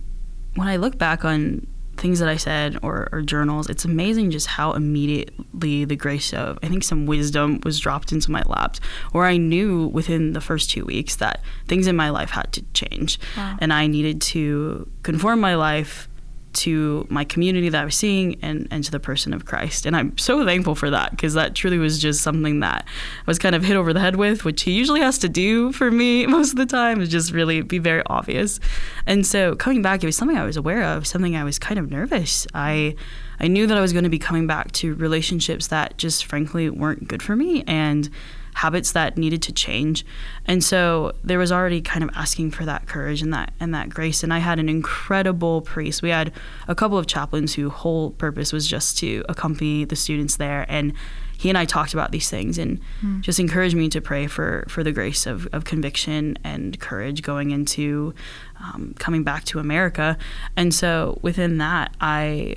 when 0.55 0.67
I 0.67 0.77
look 0.77 0.98
back 0.98 1.25
on 1.25 1.67
things 1.98 2.19
that 2.19 2.27
I 2.27 2.38
said 2.38 2.79
or, 2.81 3.07
or, 3.12 3.22
journals, 3.22 3.69
it's 3.69 3.86
amazing 3.86 4.31
just 4.31 4.48
how 4.48 4.74
immediately 4.74 5.86
the 5.86 5.95
grace 5.95 6.33
of, 6.33 6.57
I 6.63 6.67
think 6.67 6.83
some 6.83 7.05
wisdom 7.05 7.62
was 7.63 7.79
dropped 7.79 8.12
into 8.12 8.31
my 8.31 8.41
laps, 8.48 8.79
where 9.12 9.25
I 9.25 9.38
knew 9.38 9.88
within 9.88 10.33
the 10.33 10.41
first 10.41 10.72
two 10.72 10.86
weeks 10.86 11.17
that 11.17 11.41
things 11.67 11.88
in 11.88 11.95
my 11.95 12.10
life 12.10 12.31
had 12.31 12.51
to 12.53 12.63
change. 12.74 13.19
Wow. 13.38 13.57
And 13.60 13.72
I 13.72 13.88
needed 13.88 14.22
to 14.22 14.89
conform 15.03 15.39
my 15.39 15.55
life 15.55 16.10
to 16.53 17.05
my 17.10 17.24
community 17.24 17.69
that 17.69 17.81
I 17.81 17.86
was 17.86 17.95
seeing 17.95 18.38
and, 18.41 18.67
and 18.72 18.83
to 18.83 18.91
the 18.91 19.00
person 19.00 19.33
of 19.33 19.45
Christ. 19.45 19.86
And 19.86 19.95
I'm 19.95 20.17
so 20.17 20.45
thankful 20.45 20.75
for 20.75 20.89
that 20.89 21.12
because 21.12 21.33
that 21.33 21.55
truly 21.55 21.77
was 21.77 22.00
just 22.00 22.22
something 22.22 22.60
that 22.62 22.86
I 22.86 23.24
was 23.25 23.39
kind 23.39 23.55
of 23.55 23.63
hit 23.63 23.75
over 23.75 23.93
the 23.93 24.00
head 24.00 24.15
with, 24.15 24.45
which 24.45 24.63
he 24.63 24.72
usually 24.72 25.01
has 25.01 25.17
to 25.19 25.29
do 25.29 25.72
for 25.72 25.91
me 25.91 26.25
most 26.27 26.51
of 26.51 26.57
the 26.57 26.65
time, 26.65 27.01
is 27.01 27.10
just 27.10 27.31
really 27.31 27.62
be 27.62 27.79
very 27.79 28.03
obvious. 28.07 28.60
And 29.05 29.25
so 29.25 29.55
coming 29.55 29.81
back, 29.81 30.03
it 30.03 30.05
was 30.05 30.15
something 30.15 30.38
I 30.38 30.45
was 30.45 30.57
aware 30.57 30.83
of, 30.83 31.07
something 31.07 31.36
I 31.36 31.43
was 31.43 31.60
kind 31.60 31.79
of 31.79 31.89
nervous. 31.91 32.48
I 32.53 32.95
I 33.39 33.48
knew 33.48 33.67
that 33.67 33.77
I 33.77 33.81
was 33.81 33.91
going 33.91 34.03
to 34.03 34.10
be 34.10 34.19
coming 34.19 34.48
back 34.48 34.72
to 34.74 34.95
relationships 34.95 35.67
that 35.67 35.98
just 35.98 36.25
frankly 36.25 36.69
weren't 36.69 37.07
good 37.07 37.22
for 37.22 37.36
me 37.36 37.63
and 37.67 38.10
habits 38.53 38.91
that 38.93 39.17
needed 39.17 39.41
to 39.43 39.51
change. 39.51 40.05
And 40.45 40.63
so 40.63 41.13
there 41.24 41.39
was 41.39 41.51
already 41.51 41.81
kind 41.81 42.03
of 42.03 42.10
asking 42.15 42.51
for 42.51 42.65
that 42.65 42.88
courage 42.88 43.22
and 43.22 43.33
that 43.33 43.53
and 43.60 43.74
that 43.74 43.89
grace. 43.89 44.24
And 44.24 44.33
I 44.33 44.39
had 44.39 44.60
an 44.60 44.69
incredible 44.69 45.62
priest. 45.62 46.01
We 46.01 46.10
had 46.10 46.31
a 46.67 46.75
couple 46.75 46.98
of 46.98 47.07
chaplains 47.07 47.55
whose 47.55 47.72
whole 47.72 48.12
purpose 48.12 48.53
was 48.53 48.67
just 48.67 48.98
to 49.00 49.24
accompany 49.29 49.86
the 49.86 49.95
students 49.95 50.38
there 50.38 50.65
and 50.69 50.93
he 51.38 51.50
and 51.50 51.57
I 51.57 51.65
talked 51.65 51.93
about 51.93 52.12
these 52.12 52.29
things 52.29 52.57
and 52.57 52.79
mm. 53.01 53.19
just 53.19 53.38
encouraged 53.38 53.75
me 53.75 53.89
to 53.89 54.00
pray 54.00 54.27
for, 54.27 54.65
for 54.69 54.81
the 54.81 54.93
grace 54.93 55.25
of, 55.25 55.45
of 55.51 55.65
conviction 55.65 56.38
and 56.43 56.79
courage 56.79 57.22
going 57.22 57.51
into 57.51 58.13
um, 58.62 58.95
coming 58.98 59.24
back 59.24 59.43
to 59.45 59.60
America. 59.60 60.17
And 60.55 60.74
so 60.74 61.19
within 61.22 61.57
that, 61.57 61.95
I 62.00 62.55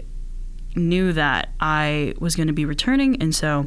knew 0.77 1.13
that 1.15 1.49
I 1.59 2.15
was 2.21 2.37
going 2.37 2.47
to 2.47 2.53
be 2.53 2.65
returning. 2.65 3.21
And 3.21 3.35
so 3.35 3.67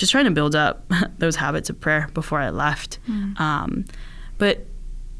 just 0.00 0.10
trying 0.10 0.24
to 0.24 0.30
build 0.30 0.56
up 0.56 0.90
those 1.18 1.36
habits 1.36 1.70
of 1.70 1.78
prayer 1.78 2.08
before 2.14 2.40
I 2.40 2.50
left. 2.50 2.98
Mm. 3.06 3.38
Um, 3.38 3.84
but 4.38 4.66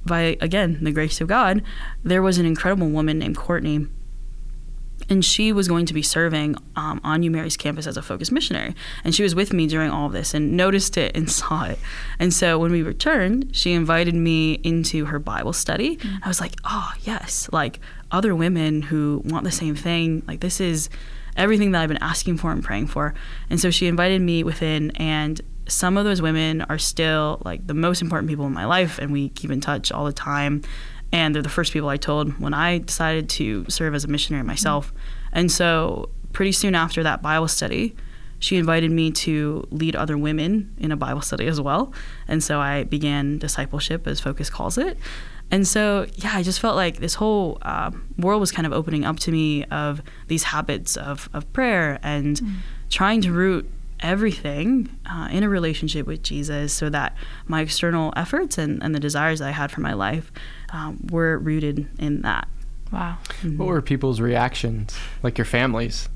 by, 0.04 0.38
again, 0.40 0.78
the 0.82 0.90
grace 0.90 1.20
of 1.20 1.28
God, 1.28 1.62
there 2.02 2.22
was 2.22 2.38
an 2.38 2.46
incredible 2.46 2.88
woman 2.88 3.18
named 3.18 3.36
Courtney. 3.36 3.86
And 5.10 5.24
she 5.24 5.52
was 5.52 5.66
going 5.66 5.86
to 5.86 5.94
be 5.94 6.02
serving 6.02 6.56
um, 6.76 7.00
on 7.02 7.22
U 7.22 7.30
Mary's 7.30 7.56
campus 7.56 7.86
as 7.86 7.96
a 7.96 8.02
focus 8.02 8.30
missionary. 8.30 8.74
And 9.04 9.14
she 9.14 9.22
was 9.22 9.34
with 9.34 9.52
me 9.52 9.66
during 9.66 9.90
all 9.90 10.06
of 10.06 10.12
this 10.12 10.34
and 10.34 10.56
noticed 10.56 10.96
it 10.96 11.14
and 11.14 11.30
saw 11.40 11.64
it. 11.64 11.78
And 12.18 12.32
so 12.32 12.58
when 12.58 12.72
we 12.72 12.82
returned, 12.82 13.54
she 13.54 13.72
invited 13.72 14.14
me 14.14 14.54
into 14.62 15.06
her 15.06 15.18
Bible 15.18 15.52
study. 15.52 15.96
Mm. 15.96 16.20
I 16.22 16.28
was 16.28 16.40
like, 16.40 16.54
oh, 16.64 16.92
yes, 17.02 17.50
like 17.52 17.80
other 18.10 18.34
women 18.34 18.82
who 18.82 19.20
want 19.26 19.44
the 19.44 19.50
same 19.50 19.74
thing. 19.74 20.22
Like, 20.26 20.40
this 20.40 20.60
is 20.60 20.88
everything 21.36 21.72
that 21.72 21.82
I've 21.82 21.88
been 21.88 22.02
asking 22.02 22.38
for 22.38 22.52
and 22.52 22.62
praying 22.62 22.88
for. 22.88 23.14
And 23.48 23.60
so 23.60 23.70
she 23.70 23.86
invited 23.86 24.20
me 24.20 24.42
within, 24.44 24.90
and 24.92 25.40
some 25.66 25.96
of 25.96 26.04
those 26.04 26.20
women 26.20 26.62
are 26.62 26.78
still 26.78 27.40
like 27.44 27.66
the 27.66 27.74
most 27.74 28.02
important 28.02 28.28
people 28.28 28.46
in 28.46 28.52
my 28.52 28.64
life, 28.64 28.98
and 28.98 29.12
we 29.12 29.28
keep 29.30 29.50
in 29.50 29.60
touch 29.60 29.92
all 29.92 30.04
the 30.04 30.12
time. 30.12 30.62
And 31.12 31.34
they're 31.34 31.42
the 31.42 31.48
first 31.48 31.72
people 31.72 31.88
I 31.88 31.96
told 31.96 32.38
when 32.38 32.54
I 32.54 32.78
decided 32.78 33.28
to 33.30 33.66
serve 33.68 33.94
as 33.94 34.04
a 34.04 34.08
missionary 34.08 34.44
myself. 34.44 34.88
Mm-hmm. 34.88 34.98
And 35.32 35.52
so, 35.52 36.10
pretty 36.32 36.52
soon 36.52 36.76
after 36.76 37.02
that 37.02 37.20
Bible 37.20 37.48
study, 37.48 37.96
she 38.40 38.56
invited 38.56 38.90
me 38.90 39.10
to 39.10 39.66
lead 39.70 39.94
other 39.94 40.16
women 40.16 40.74
in 40.78 40.90
a 40.90 40.96
Bible 40.96 41.20
study 41.20 41.46
as 41.46 41.60
well. 41.60 41.92
And 42.26 42.42
so 42.42 42.58
I 42.58 42.84
began 42.84 43.38
discipleship, 43.38 44.06
as 44.06 44.18
Focus 44.18 44.48
calls 44.48 44.78
it. 44.78 44.98
And 45.50 45.66
so, 45.66 46.06
yeah, 46.16 46.32
I 46.34 46.42
just 46.42 46.60
felt 46.60 46.76
like 46.76 46.98
this 46.98 47.14
whole 47.14 47.58
uh, 47.62 47.90
world 48.18 48.40
was 48.40 48.52
kind 48.52 48.66
of 48.66 48.72
opening 48.72 49.04
up 49.04 49.18
to 49.20 49.32
me 49.32 49.64
of 49.66 50.00
these 50.28 50.44
habits 50.44 50.96
of, 50.96 51.28
of 51.32 51.52
prayer 51.52 51.98
and 52.02 52.36
mm. 52.36 52.56
trying 52.88 53.20
to 53.22 53.32
root 53.32 53.68
everything 54.00 54.96
uh, 55.06 55.28
in 55.30 55.42
a 55.42 55.48
relationship 55.48 56.06
with 56.06 56.22
Jesus 56.22 56.72
so 56.72 56.88
that 56.90 57.14
my 57.46 57.60
external 57.60 58.12
efforts 58.16 58.58
and, 58.58 58.82
and 58.82 58.94
the 58.94 59.00
desires 59.00 59.40
I 59.40 59.50
had 59.50 59.70
for 59.70 59.80
my 59.80 59.92
life 59.92 60.32
um, 60.72 60.98
were 61.10 61.38
rooted 61.38 61.88
in 61.98 62.22
that. 62.22 62.48
Wow. 62.92 63.18
Mm-hmm. 63.42 63.58
What 63.58 63.68
were 63.68 63.82
people's 63.82 64.20
reactions, 64.20 64.98
like 65.22 65.38
your 65.38 65.44
families? 65.44 66.08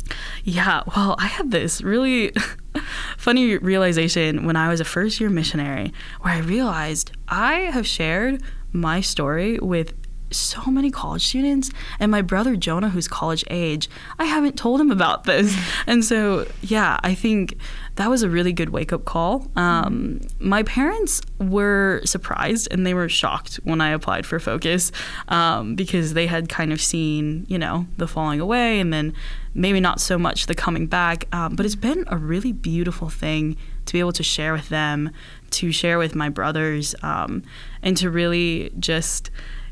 Yeah, 0.42 0.82
well, 0.96 1.14
I 1.18 1.26
had 1.26 1.52
this 1.52 1.82
really 1.82 2.32
funny 3.16 3.58
realization 3.58 4.44
when 4.44 4.56
I 4.56 4.68
was 4.68 4.80
a 4.80 4.84
first 4.84 5.20
year 5.20 5.30
missionary 5.30 5.92
where 6.22 6.34
I 6.34 6.38
realized 6.38 7.12
I 7.28 7.54
have 7.54 7.86
shared 7.86 8.42
my 8.74 9.00
story 9.00 9.58
with 9.58 9.94
so 10.30 10.64
many 10.66 10.90
college 10.90 11.24
students 11.24 11.70
and 12.00 12.10
my 12.10 12.20
brother 12.20 12.56
Jonah 12.56 12.88
who's 12.88 13.06
college 13.06 13.44
age 13.50 13.88
I 14.18 14.24
haven't 14.24 14.56
told 14.56 14.80
him 14.80 14.90
about 14.90 15.24
this. 15.24 15.56
And 15.86 16.04
so 16.04 16.46
yeah 16.62 16.98
I 17.02 17.14
think 17.14 17.56
that 17.96 18.10
was 18.10 18.22
a 18.22 18.28
really 18.28 18.52
good 18.52 18.70
wake 18.70 18.92
up 18.92 19.04
call. 19.04 19.46
Um, 19.54 20.20
my 20.40 20.64
parents 20.64 21.20
were 21.38 22.00
surprised 22.04 22.66
and 22.72 22.84
they 22.84 22.94
were 22.94 23.08
shocked 23.08 23.60
when 23.62 23.80
I 23.80 23.90
applied 23.90 24.26
for 24.26 24.40
focus 24.40 24.90
um, 25.28 25.76
because 25.76 26.14
they 26.14 26.26
had 26.26 26.48
kind 26.48 26.72
of 26.72 26.80
seen 26.80 27.46
you 27.48 27.58
know 27.58 27.86
the 27.96 28.08
falling 28.08 28.40
away 28.40 28.80
and 28.80 28.92
then 28.92 29.14
maybe 29.54 29.78
not 29.78 30.00
so 30.00 30.18
much 30.18 30.46
the 30.46 30.54
coming 30.54 30.86
back. 30.86 31.28
Um, 31.32 31.54
but 31.54 31.64
it's 31.64 31.76
been 31.76 32.04
a 32.08 32.16
really 32.16 32.52
beautiful 32.52 33.08
thing 33.08 33.56
to 33.86 33.92
be 33.92 34.00
able 34.00 34.12
to 34.12 34.22
share 34.22 34.52
with 34.52 34.68
them 34.68 35.10
to 35.54 35.73
share 35.73 35.99
with 35.99 36.14
my 36.14 36.28
brothers 36.28 36.94
um, 37.02 37.42
and 37.82 37.96
to 37.96 38.11
really 38.11 38.73
just 38.78 39.30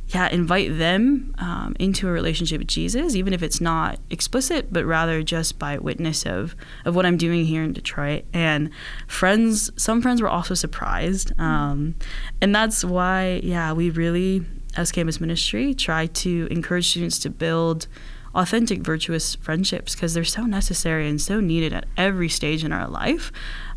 yeah 0.09 0.29
invite 0.29 0.77
them 0.79 1.35
um, 1.39 1.75
into 1.79 2.09
a 2.09 2.13
relationship 2.13 2.59
with 2.59 2.69
jesus 2.69 3.15
even 3.15 3.33
if 3.33 3.43
it's 3.43 3.61
not 3.61 3.99
explicit 4.11 4.73
but 4.73 4.85
rather 4.85 5.23
just 5.23 5.59
by 5.59 5.79
witness 5.79 6.27
of 6.27 6.55
of 6.85 6.95
what 6.95 7.07
i'm 7.07 7.17
doing 7.17 7.45
here 7.45 7.63
in 7.63 7.73
detroit 7.73 8.25
and 8.33 8.71
friends 9.07 9.71
some 9.77 10.03
friends 10.03 10.21
were 10.21 10.29
also 10.29 10.55
surprised 10.55 11.33
um, 11.39 11.95
and 12.41 12.55
that's 12.55 12.85
why 12.85 13.41
yeah 13.43 13.73
we 13.73 13.91
really 13.91 14.45
as 14.77 14.93
campus 14.93 15.21
ministry 15.21 15.75
try 15.75 16.07
to 16.07 16.49
encourage 16.51 16.89
students 16.89 17.19
to 17.19 17.31
build 17.31 17.87
authentic, 18.35 18.81
virtuous 18.81 19.35
friendships 19.37 19.95
because 19.95 20.15
they're 20.15 20.25
so 20.25 20.45
necessary 20.45 21.09
and 21.09 21.21
so 21.21 21.41
needed 21.41 21.73
at 21.73 21.87
every 21.97 22.29
stage 22.29 22.65
in 22.65 22.73
our 22.73 22.89
life. 22.89 23.33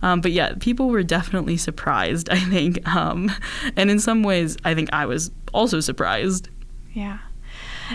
Um, 0.05 0.21
but 0.21 0.31
yeah, 0.33 0.53
people 0.59 0.89
were 0.89 1.01
definitely 1.01 1.57
surprised, 1.57 2.29
I 2.31 2.37
think. 2.37 2.87
Um, 2.87 3.31
and 3.75 3.89
in 3.89 3.99
some 3.99 4.21
ways, 4.21 4.55
I 4.63 4.75
think 4.75 4.89
I 4.93 5.07
was 5.07 5.31
also 5.51 5.79
surprised. 5.79 6.47
Yeah. 6.93 7.17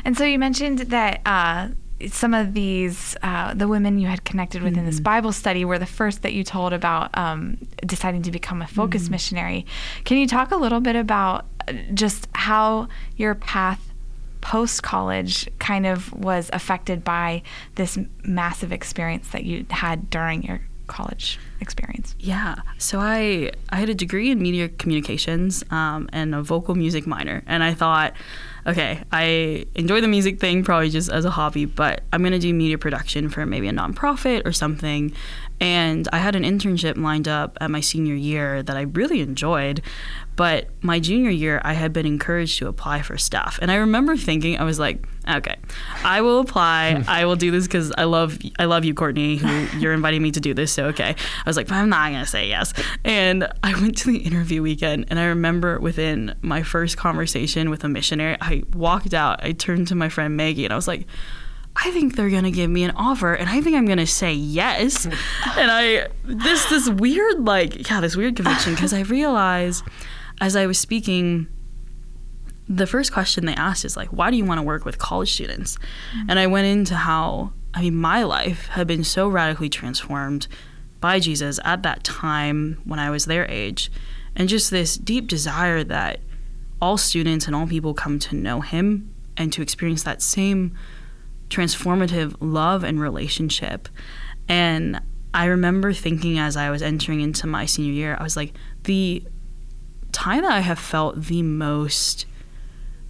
And 0.05 0.19
so 0.19 0.25
you 0.25 0.38
mentioned 0.38 0.81
that 0.81 1.21
uh, 1.25 1.69
some 2.09 2.35
of 2.35 2.52
these, 2.52 3.17
uh, 3.23 3.55
the 3.55 3.69
women 3.69 4.00
you 4.00 4.09
had 4.09 4.25
connected 4.25 4.61
with 4.61 4.73
mm-hmm. 4.73 4.81
in 4.81 4.87
this 4.87 4.97
mm-hmm. 4.97 5.05
Bible 5.05 5.31
study 5.31 5.64
were 5.64 5.79
the 5.79 5.87
first 5.87 6.23
that 6.23 6.33
you 6.33 6.43
told 6.43 6.73
about 6.73 7.17
um, 7.17 7.59
deciding 7.87 8.23
to 8.23 8.33
become 8.33 8.61
a 8.61 8.67
focus 8.67 9.05
mm-hmm. 9.05 9.12
missionary. 9.12 9.67
Can 10.05 10.19
you 10.19 10.26
talk 10.26 10.50
a 10.50 10.57
little 10.57 10.81
bit 10.81 10.97
about 10.97 11.47
uh, 11.69 11.75
just 11.95 12.29
how 12.35 12.88
your 13.17 13.37
path 13.37 13.81
post 14.40 14.83
college 14.83 15.49
kind 15.61 15.87
of 15.87 16.12
was 16.12 16.50
affected 16.52 17.05
by 17.05 17.43
this 17.76 17.99
massive 18.25 18.73
experience 18.73 19.29
that 19.29 19.45
you 19.45 19.64
had 19.71 20.11
during 20.11 20.43
your 20.43 20.61
college 20.88 21.38
experience? 21.61 22.14
Yeah. 22.19 22.57
So 22.79 22.99
I 22.99 23.52
I 23.71 23.76
had 23.76 23.88
a 23.88 23.95
degree 23.95 24.31
in 24.31 24.40
media 24.40 24.69
communications 24.69 25.64
um, 25.71 26.09
and 26.12 26.35
a 26.35 26.43
vocal 26.43 26.75
music 26.75 27.07
minor, 27.07 27.43
and 27.47 27.62
I 27.62 27.75
thought 27.75 28.14
okay, 28.67 29.02
I 29.11 29.67
enjoy 29.75 30.00
the 30.00 30.09
music 30.09 30.38
thing 30.38 30.64
probably 30.64 30.90
just 30.90 31.11
as 31.11 31.25
a 31.25 31.31
hobby, 31.31 31.64
but 31.64 32.02
I'm 32.12 32.21
going 32.21 32.33
to 32.33 32.38
do 32.38 32.52
media 32.52 32.79
production 32.79 33.29
for 33.29 33.47
maybe 33.47 33.69
a 33.69 33.73
nonprofit 33.73 34.47
or 34.47 34.52
something. 34.52 35.12
And 35.61 36.09
I 36.12 36.19
had 36.19 36.35
an 36.37 36.43
internship 36.43 36.97
lined 36.97 37.29
up 37.29 37.59
at 37.61 37.71
my 37.71 37.81
senior 37.81 38.14
year 38.14 38.62
that 38.62 38.76
I 38.76 38.83
really 38.83 39.21
enjoyed. 39.21 39.83
But 40.37 40.71
my 40.81 41.00
junior 41.00 41.29
year, 41.29 41.61
I 41.64 41.75
had 41.75 41.93
been 41.93 42.07
encouraged 42.07 42.59
to 42.61 42.69
apply 42.69 43.02
for 43.02 43.19
staff. 43.19 43.59
And 43.61 43.71
I 43.71 43.75
remember 43.75 44.17
thinking, 44.17 44.59
I 44.59 44.64
was 44.64 44.79
like, 44.79 45.07
okay, 45.29 45.57
I 46.02 46.23
will 46.23 46.40
apply. 46.40 47.05
I 47.09 47.26
will 47.26 47.37
do 47.37 47.50
this 47.50 47.67
because 47.67 47.93
I 47.99 48.05
love 48.05 48.38
I 48.59 48.64
love 48.64 48.87
you, 48.87 48.95
Courtney, 48.95 49.37
who 49.37 49.79
you're 49.79 49.93
inviting 49.93 50.23
me 50.23 50.31
to 50.31 50.40
do 50.40 50.55
this. 50.55 50.73
So, 50.73 50.87
okay. 50.87 51.14
I 51.45 51.50
was 51.50 51.57
like, 51.57 51.69
but 51.69 51.75
I'm 51.75 51.88
not 51.88 52.11
going 52.11 52.25
to 52.25 52.30
say 52.30 52.49
yes. 52.49 52.73
And 53.04 53.47
I 53.62 53.78
went 53.80 53.97
to 53.99 54.09
the 54.09 54.19
interview 54.19 54.62
weekend. 54.62 55.07
And 55.09 55.19
I 55.19 55.26
remember 55.26 55.78
within 55.80 56.35
my 56.42 56.62
first 56.62 56.97
conversation 56.97 57.71
with 57.71 57.85
a 57.85 57.88
missionary, 57.88 58.37
I 58.40 58.62
walked 58.75 59.14
out. 59.14 59.42
I 59.45 59.52
turned 59.52 59.88
to 59.88 59.95
my 59.95 60.09
friend 60.09 60.37
Maggie 60.37 60.64
and 60.64 60.73
I 60.73 60.76
was 60.76 60.88
like, 60.88 61.07
I 61.76 61.90
think 61.92 62.16
they're 62.16 62.30
gonna 62.30 62.50
give 62.50 62.69
me 62.69 62.83
an 62.85 62.90
offer, 62.92 63.33
and 63.33 63.49
I 63.49 63.61
think 63.61 63.76
I'm 63.76 63.87
gonna 63.87 64.07
say 64.07 64.33
yes. 64.33 65.07
and 65.07 65.16
I 65.71 66.09
this 66.25 66.69
this 66.69 66.88
weird 66.88 67.45
like 67.45 67.88
yeah 67.88 68.00
this 68.00 68.16
weird 68.16 68.37
conviction 68.37 68.75
because 68.75 68.92
I 68.92 69.00
realized 69.02 69.85
as 70.40 70.57
I 70.57 70.66
was 70.66 70.78
speaking, 70.78 71.47
the 72.69 72.87
first 72.87 73.12
question 73.12 73.47
they 73.47 73.54
asked 73.54 73.85
is 73.85 73.97
like, 73.97 74.09
why 74.09 74.30
do 74.30 74.37
you 74.37 74.45
want 74.45 74.59
to 74.59 74.62
work 74.62 74.85
with 74.85 74.99
college 74.99 75.33
students? 75.33 75.76
Mm-hmm. 75.76 76.30
And 76.30 76.38
I 76.38 76.47
went 76.47 76.66
into 76.66 76.97
how 76.97 77.52
I 77.73 77.83
mean 77.83 77.97
my 77.97 78.25
life 78.25 78.66
had 78.69 78.87
been 78.87 79.04
so 79.04 79.28
radically 79.28 79.69
transformed 79.69 80.49
by 81.00 81.19
Jesus 81.19 81.59
at 81.64 81.83
that 81.83 82.04
time 82.04 82.80
when 82.85 82.99
I 82.99 83.11
was 83.11 83.25
their 83.25 83.50
age, 83.50 83.90
and 84.37 84.49
just 84.49 84.71
this 84.71 84.97
deep 84.97 85.26
desire 85.26 85.83
that 85.85 86.21
all 86.80 86.97
students 86.97 87.47
and 87.47 87.54
all 87.57 87.66
people 87.66 87.95
come 87.95 88.19
to 88.19 88.35
know 88.35 88.61
Him 88.61 89.14
and 89.37 89.52
to 89.52 89.62
experience 89.62 90.02
that 90.02 90.23
same 90.23 90.76
transformative 91.49 92.37
love 92.40 92.85
and 92.85 93.00
relationship. 93.00 93.88
And 94.49 95.00
I 95.33 95.47
remember 95.47 95.92
thinking 95.92 96.38
as 96.38 96.57
I 96.57 96.71
was 96.71 96.83
entering 96.83 97.21
into 97.21 97.47
my 97.47 97.66
senior 97.66 97.92
year, 97.92 98.16
I 98.19 98.23
was 98.23 98.37
like, 98.37 98.52
the 98.85 99.25
time 100.12 100.42
that 100.42 100.52
I 100.52 100.61
have 100.61 100.78
felt 100.78 101.23
the 101.23 101.42
most 101.42 102.26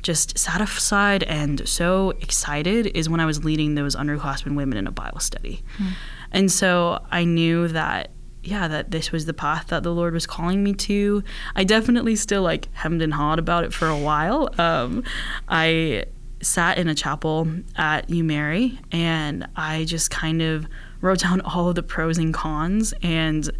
just 0.02 0.38
satisfied 0.38 1.22
and 1.24 1.68
so 1.68 2.10
excited 2.20 2.86
is 2.96 3.08
when 3.08 3.20
I 3.20 3.26
was 3.26 3.44
leading 3.44 3.74
those 3.74 3.94
underclassmen 3.94 4.54
women 4.54 4.78
in 4.78 4.86
a 4.86 4.90
Bible 4.90 5.20
study. 5.20 5.62
Mm. 5.78 5.92
And 6.32 6.50
so 6.50 7.04
I 7.10 7.24
knew 7.24 7.68
that 7.68 8.10
yeah, 8.42 8.68
that 8.68 8.90
this 8.90 9.12
was 9.12 9.26
the 9.26 9.34
path 9.34 9.66
that 9.68 9.82
the 9.82 9.92
Lord 9.92 10.14
was 10.14 10.26
calling 10.26 10.62
me 10.64 10.72
to. 10.72 11.22
I 11.54 11.64
definitely 11.64 12.16
still 12.16 12.42
like 12.42 12.68
hemmed 12.74 13.02
and 13.02 13.12
hawed 13.12 13.38
about 13.38 13.64
it 13.64 13.72
for 13.72 13.86
a 13.86 13.96
while. 13.96 14.48
Um, 14.58 15.04
I 15.48 16.04
sat 16.42 16.78
in 16.78 16.88
a 16.88 16.94
chapel 16.94 17.46
at 17.76 18.08
UMary 18.08 18.78
and 18.92 19.46
I 19.56 19.84
just 19.84 20.10
kind 20.10 20.40
of 20.40 20.66
wrote 21.00 21.20
down 21.20 21.40
all 21.42 21.68
of 21.68 21.74
the 21.74 21.82
pros 21.82 22.18
and 22.18 22.32
cons 22.32 22.94
and 23.02 23.50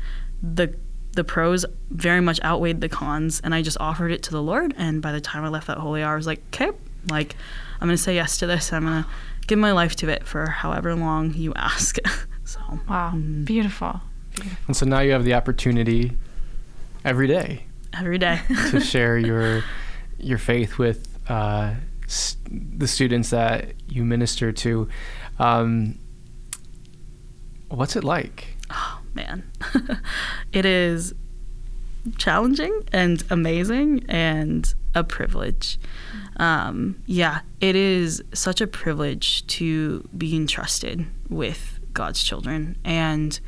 the 0.43 0.75
the 1.13 1.25
pros 1.25 1.67
very 1.91 2.21
much 2.21 2.41
outweighed 2.45 2.81
the 2.81 2.89
cons 2.89 3.41
and 3.43 3.55
I 3.55 3.63
just 3.63 3.77
offered 3.81 4.13
it 4.13 4.23
to 4.25 4.31
the 4.31 4.41
Lord 4.41 4.75
and 4.79 5.03
by 5.03 5.13
the 5.13 5.21
time 5.21 5.45
I 5.45 5.49
left 5.49 5.67
that 5.67 5.77
holy 5.77 6.03
hour 6.03 6.13
I 6.13 6.17
was 6.17 6.27
like, 6.27 6.41
okay, 6.49 6.71
like 7.11 7.37
I'm 7.81 7.89
gonna 7.89 7.99
say 7.99 8.15
yes 8.15 8.39
to 8.39 8.47
this. 8.47 8.73
I'm 8.73 8.85
gonna 8.85 9.07
give 9.47 9.59
my 9.59 9.73
life 9.73 9.97
to 9.97 10.09
it 10.09 10.27
for 10.27 10.47
however 10.47 10.95
long 10.95 11.35
you 11.35 11.53
ask. 11.55 11.99
so 12.51 12.61
Wow. 12.89 13.13
Mm. 13.15 13.45
Beautiful. 13.45 14.01
Beautiful. 14.35 14.59
And 14.67 14.77
so 14.77 14.87
now 14.87 15.01
you 15.01 15.13
have 15.13 15.25
the 15.25 15.35
opportunity 15.35 16.13
every 17.05 17.27
day. 17.29 17.67
Every 17.93 18.19
day. 18.19 18.41
to 18.71 18.81
share 18.93 19.19
your 19.19 19.63
your 20.19 20.39
faith 20.39 20.79
with 20.79 21.09
uh, 21.29 21.75
the 22.51 22.87
students 22.87 23.31
that 23.31 23.73
you 23.89 24.05
minister 24.05 24.53
to. 24.53 24.89
Um, 25.39 25.99
what's 27.69 27.97
it 27.97 28.05
like? 28.05 28.57
Oh 28.71 29.01
man, 29.15 29.51
it 30.53 30.65
is 30.65 31.15
challenging 32.19 32.83
and 32.93 33.23
amazing 33.31 34.05
and 34.09 34.73
a 34.95 35.05
privilege. 35.05 35.79
Um, 36.37 37.03
yeah, 37.07 37.41
it 37.61 37.77
is 37.77 38.23
such 38.35 38.61
a 38.61 38.67
privilege 38.67 39.47
to 39.49 40.09
be 40.17 40.37
entrusted 40.37 41.07
with 41.29 41.80
God's 41.95 42.23
children. 42.23 42.77
And 42.85 43.39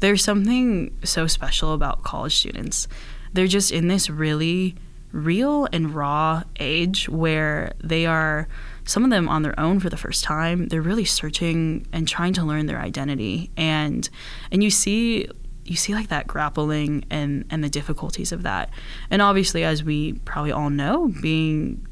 there's 0.00 0.22
something 0.22 0.96
so 1.04 1.26
special 1.26 1.72
about 1.72 2.02
college 2.02 2.36
students. 2.36 2.88
They're 3.32 3.46
just 3.46 3.72
in 3.72 3.88
this 3.88 4.08
really 4.08 4.76
real 5.12 5.66
and 5.72 5.94
raw 5.94 6.42
age 6.60 7.08
where 7.08 7.72
they 7.82 8.06
are 8.06 8.46
some 8.84 9.04
of 9.04 9.10
them 9.10 9.28
on 9.28 9.42
their 9.42 9.58
own 9.58 9.80
for 9.80 9.88
the 9.88 9.96
first 9.96 10.22
time 10.22 10.68
they're 10.68 10.82
really 10.82 11.04
searching 11.04 11.86
and 11.92 12.06
trying 12.06 12.32
to 12.34 12.44
learn 12.44 12.66
their 12.66 12.78
identity 12.78 13.50
and 13.56 14.10
and 14.52 14.62
you 14.62 14.70
see 14.70 15.26
you 15.64 15.76
see 15.76 15.94
like 15.94 16.08
that 16.08 16.26
grappling 16.26 17.04
and 17.10 17.44
and 17.48 17.64
the 17.64 17.70
difficulties 17.70 18.32
of 18.32 18.42
that 18.42 18.70
and 19.10 19.22
obviously 19.22 19.64
as 19.64 19.82
we 19.82 20.12
probably 20.24 20.52
all 20.52 20.70
know 20.70 21.08
being 21.22 21.86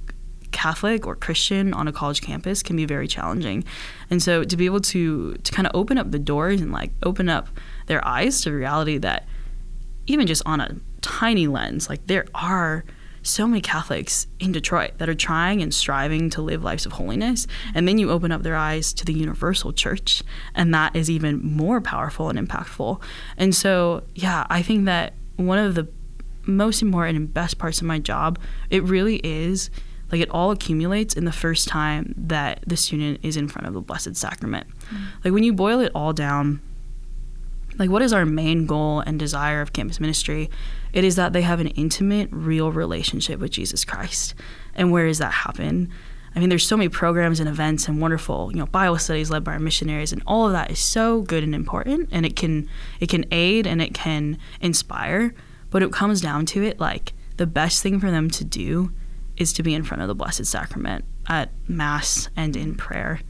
Catholic 0.52 1.06
or 1.06 1.16
Christian 1.16 1.72
on 1.72 1.88
a 1.88 1.92
college 1.92 2.22
campus 2.22 2.62
can 2.62 2.76
be 2.76 2.84
very 2.84 3.08
challenging. 3.08 3.64
And 4.10 4.22
so 4.22 4.44
to 4.44 4.56
be 4.56 4.66
able 4.66 4.80
to 4.80 5.34
to 5.34 5.52
kind 5.52 5.66
of 5.66 5.74
open 5.74 5.98
up 5.98 6.10
the 6.10 6.18
doors 6.18 6.60
and 6.60 6.72
like 6.72 6.92
open 7.02 7.28
up 7.28 7.48
their 7.86 8.06
eyes 8.06 8.40
to 8.42 8.52
reality 8.52 8.98
that 8.98 9.26
even 10.06 10.26
just 10.26 10.42
on 10.46 10.60
a 10.60 10.76
tiny 11.00 11.46
lens, 11.46 11.88
like 11.88 12.06
there 12.06 12.26
are 12.34 12.84
so 13.26 13.46
many 13.46 13.60
Catholics 13.60 14.26
in 14.38 14.52
Detroit 14.52 14.92
that 14.98 15.08
are 15.08 15.14
trying 15.14 15.60
and 15.60 15.74
striving 15.74 16.30
to 16.30 16.42
live 16.42 16.62
lives 16.62 16.86
of 16.86 16.92
holiness. 16.92 17.46
And 17.74 17.86
then 17.86 17.98
you 17.98 18.10
open 18.10 18.30
up 18.30 18.42
their 18.42 18.56
eyes 18.56 18.92
to 18.94 19.04
the 19.04 19.12
universal 19.12 19.72
church, 19.72 20.22
and 20.54 20.72
that 20.74 20.94
is 20.94 21.10
even 21.10 21.44
more 21.44 21.80
powerful 21.80 22.30
and 22.30 22.38
impactful. 22.38 23.02
And 23.36 23.54
so, 23.54 24.04
yeah, 24.14 24.46
I 24.48 24.62
think 24.62 24.84
that 24.84 25.14
one 25.36 25.58
of 25.58 25.74
the 25.74 25.88
most 26.46 26.82
important 26.82 27.18
and 27.18 27.32
best 27.32 27.58
parts 27.58 27.80
of 27.80 27.86
my 27.86 27.98
job, 27.98 28.38
it 28.70 28.82
really 28.84 29.16
is 29.24 29.70
like 30.12 30.20
it 30.20 30.30
all 30.30 30.50
accumulates 30.50 31.14
in 31.14 31.24
the 31.24 31.32
first 31.32 31.68
time 31.68 32.14
that 32.16 32.62
the 32.66 32.76
student 32.76 33.20
is 33.22 33.36
in 33.36 33.48
front 33.48 33.66
of 33.66 33.74
the 33.74 33.80
Blessed 33.80 34.16
Sacrament. 34.16 34.66
Mm-hmm. 34.68 35.04
Like 35.24 35.34
when 35.34 35.42
you 35.42 35.52
boil 35.52 35.80
it 35.80 35.90
all 35.94 36.12
down, 36.12 36.60
like 37.78 37.90
what 37.90 38.02
is 38.02 38.12
our 38.12 38.24
main 38.24 38.66
goal 38.66 39.00
and 39.00 39.18
desire 39.18 39.60
of 39.60 39.72
campus 39.72 40.00
ministry 40.00 40.50
it 40.92 41.04
is 41.04 41.16
that 41.16 41.32
they 41.32 41.42
have 41.42 41.60
an 41.60 41.68
intimate 41.68 42.28
real 42.32 42.72
relationship 42.72 43.40
with 43.40 43.50
jesus 43.50 43.84
christ 43.84 44.34
and 44.74 44.90
where 44.90 45.06
does 45.06 45.18
that 45.18 45.32
happen 45.32 45.90
i 46.34 46.40
mean 46.40 46.48
there's 46.48 46.66
so 46.66 46.76
many 46.76 46.88
programs 46.88 47.40
and 47.40 47.48
events 47.48 47.88
and 47.88 48.00
wonderful 48.00 48.50
you 48.52 48.58
know 48.58 48.66
bible 48.66 48.98
studies 48.98 49.30
led 49.30 49.44
by 49.44 49.52
our 49.52 49.58
missionaries 49.58 50.12
and 50.12 50.22
all 50.26 50.46
of 50.46 50.52
that 50.52 50.70
is 50.70 50.78
so 50.78 51.22
good 51.22 51.42
and 51.42 51.54
important 51.54 52.08
and 52.12 52.24
it 52.24 52.36
can 52.36 52.68
it 53.00 53.08
can 53.08 53.24
aid 53.30 53.66
and 53.66 53.82
it 53.82 53.94
can 53.94 54.38
inspire 54.60 55.34
but 55.70 55.82
it 55.82 55.92
comes 55.92 56.20
down 56.20 56.46
to 56.46 56.62
it 56.62 56.80
like 56.80 57.12
the 57.36 57.46
best 57.46 57.82
thing 57.82 58.00
for 58.00 58.10
them 58.10 58.30
to 58.30 58.44
do 58.44 58.90
is 59.36 59.52
to 59.52 59.62
be 59.62 59.74
in 59.74 59.82
front 59.82 60.02
of 60.02 60.08
the 60.08 60.14
blessed 60.14 60.46
sacrament 60.46 61.04
at 61.28 61.50
mass 61.68 62.28
and 62.36 62.56
in 62.56 62.74
prayer 62.74 63.20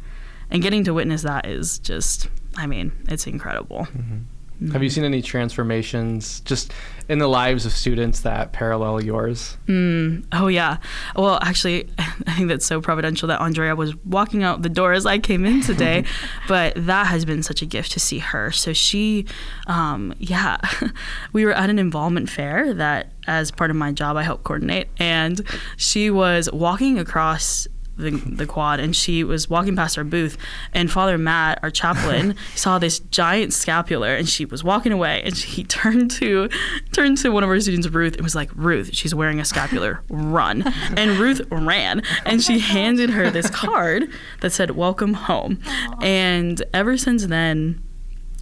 and 0.51 0.63
getting 0.63 0.85
to 0.85 0.95
witness 0.95 1.23
that 1.23 1.47
is 1.47 1.79
just 1.79 2.29
i 2.57 2.67
mean 2.67 2.93
it's 3.09 3.27
incredible 3.27 3.87
mm-hmm. 3.93 4.19
Mm-hmm. 4.57 4.73
Have 4.73 4.83
you 4.83 4.89
seen 4.89 5.05
any 5.05 5.21
transformations 5.21 6.41
just 6.41 6.73
in 7.09 7.19
the 7.19 7.29
lives 7.29 7.67
of 7.67 7.73
students 7.73 8.21
that 8.21 8.53
parallel 8.53 9.03
yours? 9.03 9.59
Mm, 9.67 10.25
oh, 10.33 10.47
yeah. 10.47 10.79
Well, 11.15 11.39
actually, 11.43 11.91
I 11.99 12.33
think 12.37 12.49
that's 12.49 12.65
so 12.65 12.81
providential 12.81 13.29
that 13.29 13.41
Andrea 13.41 13.77
was 13.77 13.95
walking 14.05 14.43
out 14.43 14.63
the 14.63 14.71
door 14.71 14.95
as 14.95 15.05
I 15.05 15.19
came 15.19 15.45
in 15.45 15.61
today. 15.61 16.05
but 16.49 16.73
that 16.77 17.09
has 17.09 17.27
been 17.27 17.43
such 17.43 17.61
a 17.61 17.67
gift 17.67 17.93
to 17.93 18.01
see 18.01 18.19
her. 18.19 18.51
So 18.51 18.73
she, 18.73 19.27
um, 19.67 20.15
yeah, 20.19 20.57
we 21.35 21.45
were 21.45 21.53
at 21.53 21.69
an 21.69 21.79
involvement 21.79 22.31
fair 22.31 22.73
that, 22.75 23.13
as 23.27 23.51
part 23.51 23.71
of 23.71 23.77
my 23.77 23.93
job, 23.93 24.17
I 24.17 24.23
help 24.23 24.45
coordinate. 24.45 24.89
And 24.99 25.41
she 25.77 26.11
was 26.11 26.51
walking 26.51 26.99
across 26.99 27.67
the, 27.97 28.11
the 28.11 28.47
quad 28.47 28.81
and 28.81 28.95
she 28.95 29.25
was 29.25 29.49
walking 29.49 29.75
past 29.75 29.97
our 29.97 30.05
booth 30.05 30.37
and 30.73 30.91
father 30.91 31.17
matt 31.17 31.59
our 31.63 31.71
chaplain 31.71 32.35
saw 32.55 32.79
this 32.79 32.99
giant 32.99 33.53
scapular 33.53 34.15
and 34.15 34.29
she 34.29 34.45
was 34.45 34.63
walking 34.63 34.93
away 34.93 35.23
and 35.25 35.35
he 35.35 35.65
turned 35.77 36.11
to 36.11 36.49
turned 36.93 37.17
to 37.19 37.31
one 37.31 37.43
of 37.43 37.49
our 37.49 37.59
students 37.61 37.89
ruth 37.89 38.15
and 38.15 38.23
was 38.23 38.35
like 38.35 38.51
ruth 38.55 38.95
she's 38.95 39.15
wearing 39.15 39.41
a 39.41 39.45
scapular. 39.45 40.03
Run. 40.09 40.63
And 40.97 41.13
ruth 41.13 41.41
ran 41.51 42.03
and 42.25 42.43
she 42.43 42.59
handed 42.59 43.11
her 43.11 43.31
this 43.31 43.51
card 43.51 44.09
that 44.41 44.51
said 44.51 44.73
welcome 44.73 45.15
home. 45.15 45.61
And 46.03 46.63
ever 46.73 46.97
since 46.97 47.27
then 47.27 47.83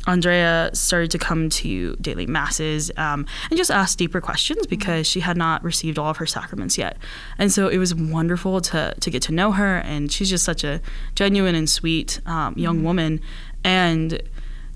Andrea 0.07 0.71
started 0.73 1.11
to 1.13 1.19
come 1.19 1.49
to 1.49 1.97
daily 1.97 2.27
masses 2.27 2.91
um, 2.97 3.27
and 3.51 3.57
just 3.57 3.71
ask 3.71 3.97
deeper 3.97 4.21
questions 4.21 4.67
because 4.67 5.07
she 5.07 5.21
had 5.21 5.37
not 5.37 5.65
received 5.65 5.99
all 5.99 6.11
of 6.11 6.19
her 6.19 6.27
sacraments 6.27 6.77
yet. 6.77 6.97
And 7.39 7.51
so 7.51 7.69
it 7.69 7.79
was 7.79 7.95
wonderful 7.95 8.61
to, 8.63 8.95
to 9.01 9.11
get 9.11 9.23
to 9.23 9.33
know 9.33 9.53
her. 9.53 9.79
And 9.79 10.13
she's 10.13 10.31
just 10.31 10.45
such 10.45 10.65
a 10.65 10.81
genuine 11.15 11.55
and 11.55 11.69
sweet 11.69 12.21
um, 12.27 12.55
young 12.57 12.85
woman. 12.85 13.21
And 13.65 14.23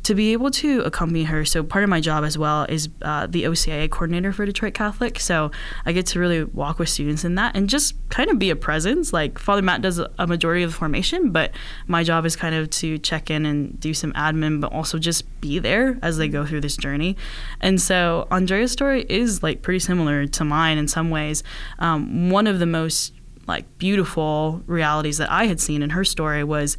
to 0.09 0.15
be 0.15 0.33
able 0.33 0.51
to 0.51 0.81
accompany 0.87 1.25
her. 1.25 1.45
So 1.45 1.63
part 1.63 1.85
of 1.85 1.91
my 1.91 2.01
job 2.01 2.25
as 2.25 2.39
well 2.39 2.65
is 2.67 2.89
uh, 3.03 3.27
the 3.27 3.45
OCIA 3.45 3.91
coordinator 3.91 4.33
for 4.33 4.47
Detroit 4.47 4.73
Catholic. 4.73 5.21
So 5.21 5.51
I 5.85 5.93
get 5.93 6.07
to 6.07 6.19
really 6.19 6.45
walk 6.45 6.79
with 6.79 6.89
students 6.89 7.27
in 7.27 7.35
that 7.35 7.55
and 7.55 7.69
just 7.69 7.95
kind 8.09 8.31
of 8.31 8.39
be 8.39 8.49
a 8.49 8.57
presence. 8.57 9.13
Like 9.13 9.39
Father 9.39 9.61
Matt 9.61 9.83
does 9.83 9.99
a 9.99 10.27
majority 10.27 10.63
of 10.63 10.71
the 10.71 10.77
formation, 10.79 11.31
but 11.31 11.51
my 11.89 12.05
job 12.05 12.25
is 12.25 12.37
kind 12.37 12.55
of 12.55 12.71
to 12.71 12.97
check 12.97 13.29
in 13.29 13.45
and 13.45 13.79
do 13.79 13.93
some 13.93 14.15
admin, 14.15 14.63
but 14.63 14.73
also 14.73 14.99
just 14.99 15.27
be 15.43 15.59
there 15.59 15.99
as 16.01 16.17
they 16.17 16.27
go 16.27 16.47
through 16.47 16.63
this 16.63 16.79
journey. 16.79 17.15
And 17.61 17.79
so 17.79 18.27
Andrea's 18.31 18.73
story 18.73 19.05
is 19.11 19.43
like 19.43 19.61
pretty 19.61 19.81
similar 19.81 20.27
to 20.27 20.43
mine 20.43 20.79
in 20.79 20.89
some 20.89 21.11
ways. 21.11 21.43
Um, 21.81 22.31
one 22.31 22.47
of 22.47 22.61
the 22.61 22.67
most 22.67 23.13
like 23.47 23.67
beautiful 23.77 24.63
realities 24.67 25.19
that 25.19 25.31
I 25.31 25.49
had 25.49 25.61
seen 25.61 25.83
in 25.83 25.91
her 25.91 26.05
story 26.05 26.45
was 26.45 26.79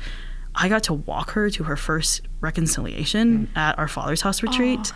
I 0.60 0.68
got 0.68 0.84
to 0.84 0.94
walk 0.94 1.32
her 1.32 1.50
to 1.50 1.64
her 1.64 1.78
first 1.78 2.22
reconciliation 2.42 3.48
mm. 3.48 3.58
at 3.58 3.80
our 3.80 3.88
Father's 3.88 4.22
House 4.22 4.44
retreat, 4.44 4.92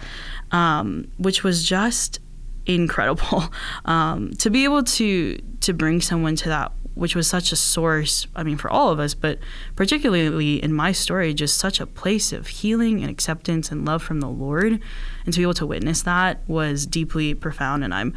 um, 0.51 1.07
which 1.17 1.43
was 1.43 1.63
just 1.63 2.19
incredible. 2.65 3.45
Um, 3.85 4.31
to 4.35 4.49
be 4.49 4.63
able 4.63 4.83
to 4.83 5.37
to 5.61 5.73
bring 5.73 5.99
someone 5.99 6.35
to 6.37 6.49
that, 6.49 6.71
which 6.93 7.15
was 7.15 7.27
such 7.27 7.51
a 7.51 7.55
source. 7.55 8.27
I 8.35 8.43
mean, 8.43 8.57
for 8.57 8.69
all 8.69 8.89
of 8.89 8.99
us, 8.99 9.13
but 9.13 9.39
particularly 9.75 10.63
in 10.63 10.73
my 10.73 10.93
story, 10.93 11.33
just 11.33 11.57
such 11.57 11.79
a 11.81 11.85
place 11.85 12.31
of 12.31 12.47
healing 12.47 13.01
and 13.01 13.09
acceptance 13.09 13.71
and 13.71 13.85
love 13.85 14.01
from 14.01 14.21
the 14.21 14.29
Lord, 14.29 14.79
and 15.25 15.33
to 15.33 15.39
be 15.39 15.43
able 15.43 15.53
to 15.55 15.65
witness 15.65 16.01
that 16.03 16.47
was 16.47 16.85
deeply 16.85 17.33
profound. 17.33 17.83
And 17.83 17.93
I'm 17.93 18.13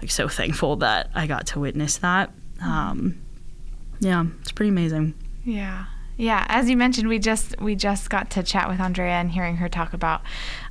like 0.00 0.10
so 0.10 0.26
thankful 0.28 0.76
that 0.76 1.10
I 1.14 1.26
got 1.26 1.46
to 1.48 1.60
witness 1.60 1.98
that. 1.98 2.32
Um, 2.60 3.20
yeah, 4.00 4.24
it's 4.40 4.52
pretty 4.52 4.70
amazing. 4.70 5.14
Yeah. 5.44 5.84
Yeah, 6.16 6.46
as 6.48 6.70
you 6.70 6.76
mentioned, 6.76 7.08
we 7.08 7.18
just 7.18 7.60
we 7.60 7.74
just 7.74 8.08
got 8.08 8.30
to 8.30 8.42
chat 8.42 8.68
with 8.68 8.78
Andrea 8.80 9.14
and 9.14 9.32
hearing 9.32 9.56
her 9.56 9.68
talk 9.68 9.92
about 9.92 10.22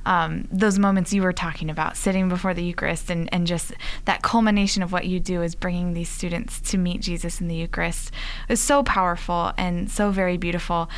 um, 0.06 0.48
those 0.50 0.78
moments 0.78 1.12
you 1.12 1.22
were 1.22 1.32
talking 1.32 1.70
about, 1.70 1.96
sitting 1.96 2.28
before 2.28 2.54
the 2.54 2.62
Eucharist, 2.62 3.10
and, 3.10 3.32
and 3.32 3.46
just 3.46 3.72
that 4.04 4.22
culmination 4.22 4.82
of 4.82 4.92
what 4.92 5.06
you 5.06 5.20
do 5.20 5.42
is 5.42 5.54
bringing 5.54 5.94
these 5.94 6.08
students 6.08 6.60
to 6.60 6.78
meet 6.78 7.00
Jesus 7.00 7.40
in 7.40 7.48
the 7.48 7.54
Eucharist 7.54 8.10
is 8.48 8.60
so 8.60 8.82
powerful 8.82 9.52
and 9.56 9.90
so 9.90 10.10
very 10.10 10.36
beautiful. 10.36 10.88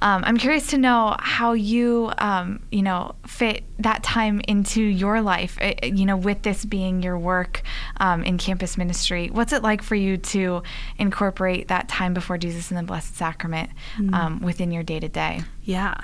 Um, 0.00 0.22
I'm 0.26 0.36
curious 0.36 0.66
to 0.68 0.78
know 0.78 1.16
how 1.18 1.52
you, 1.52 2.12
um, 2.18 2.62
you 2.70 2.82
know, 2.82 3.14
fit 3.26 3.64
that 3.78 4.02
time 4.02 4.40
into 4.48 4.82
your 4.82 5.20
life. 5.20 5.56
Eh, 5.60 5.74
eh, 5.82 5.86
you 5.86 6.06
know, 6.06 6.16
with 6.16 6.42
this 6.42 6.64
being 6.64 7.02
your 7.02 7.18
work 7.18 7.62
um, 7.98 8.22
in 8.24 8.38
campus 8.38 8.76
ministry, 8.76 9.28
what's 9.30 9.52
it 9.52 9.62
like 9.62 9.82
for 9.82 9.94
you 9.94 10.16
to 10.16 10.62
incorporate 10.98 11.68
that 11.68 11.88
time 11.88 12.14
before 12.14 12.38
Jesus 12.38 12.70
in 12.70 12.76
the 12.76 12.82
Blessed 12.82 13.16
Sacrament 13.16 13.70
mm. 13.98 14.40
within 14.42 14.70
your 14.70 14.82
day 14.82 15.00
to 15.00 15.08
day? 15.08 15.42
Yeah. 15.62 15.94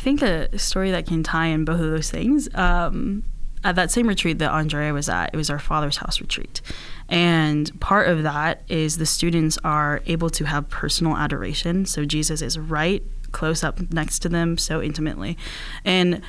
I 0.00 0.02
think 0.02 0.22
a 0.22 0.58
story 0.58 0.92
that 0.92 1.06
can 1.06 1.22
tie 1.22 1.48
in 1.48 1.66
both 1.66 1.78
of 1.78 1.90
those 1.90 2.10
things. 2.10 2.48
Um, 2.54 3.22
at 3.62 3.76
that 3.76 3.90
same 3.90 4.06
retreat 4.06 4.38
that 4.38 4.50
Andrea 4.50 4.94
was 4.94 5.10
at, 5.10 5.28
it 5.34 5.36
was 5.36 5.50
our 5.50 5.58
Father's 5.58 5.98
House 5.98 6.22
retreat. 6.22 6.62
And 7.10 7.78
part 7.80 8.08
of 8.08 8.22
that 8.22 8.62
is 8.70 8.96
the 8.96 9.04
students 9.04 9.58
are 9.62 10.00
able 10.06 10.30
to 10.30 10.44
have 10.44 10.70
personal 10.70 11.18
adoration. 11.18 11.84
So 11.84 12.06
Jesus 12.06 12.40
is 12.40 12.58
right 12.58 13.02
close 13.32 13.62
up 13.62 13.92
next 13.92 14.20
to 14.20 14.30
them 14.30 14.56
so 14.56 14.80
intimately. 14.80 15.36
And 15.84 16.22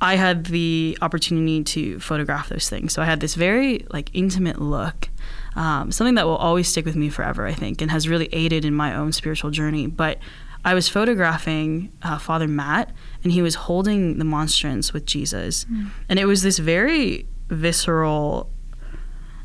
I 0.00 0.16
had 0.16 0.46
the 0.46 0.96
opportunity 1.02 1.62
to 1.64 2.00
photograph 2.00 2.48
those 2.48 2.70
things. 2.70 2.94
So 2.94 3.02
I 3.02 3.04
had 3.04 3.20
this 3.20 3.34
very 3.34 3.84
like 3.92 4.08
intimate 4.14 4.58
look, 4.58 5.10
um, 5.54 5.92
something 5.92 6.14
that 6.14 6.24
will 6.24 6.36
always 6.36 6.66
stick 6.66 6.86
with 6.86 6.96
me 6.96 7.10
forever, 7.10 7.46
I 7.46 7.52
think, 7.52 7.82
and 7.82 7.90
has 7.90 8.08
really 8.08 8.30
aided 8.32 8.64
in 8.64 8.72
my 8.72 8.94
own 8.94 9.12
spiritual 9.12 9.50
journey. 9.50 9.86
But 9.86 10.16
I 10.64 10.72
was 10.72 10.88
photographing 10.88 11.92
uh, 12.02 12.18
Father 12.18 12.48
Matt, 12.48 12.92
and 13.22 13.32
he 13.32 13.42
was 13.42 13.54
holding 13.54 14.18
the 14.18 14.24
monstrance 14.24 14.92
with 14.92 15.06
Jesus, 15.06 15.64
mm. 15.64 15.90
and 16.08 16.18
it 16.18 16.26
was 16.26 16.42
this 16.42 16.58
very 16.58 17.26
visceral, 17.48 18.50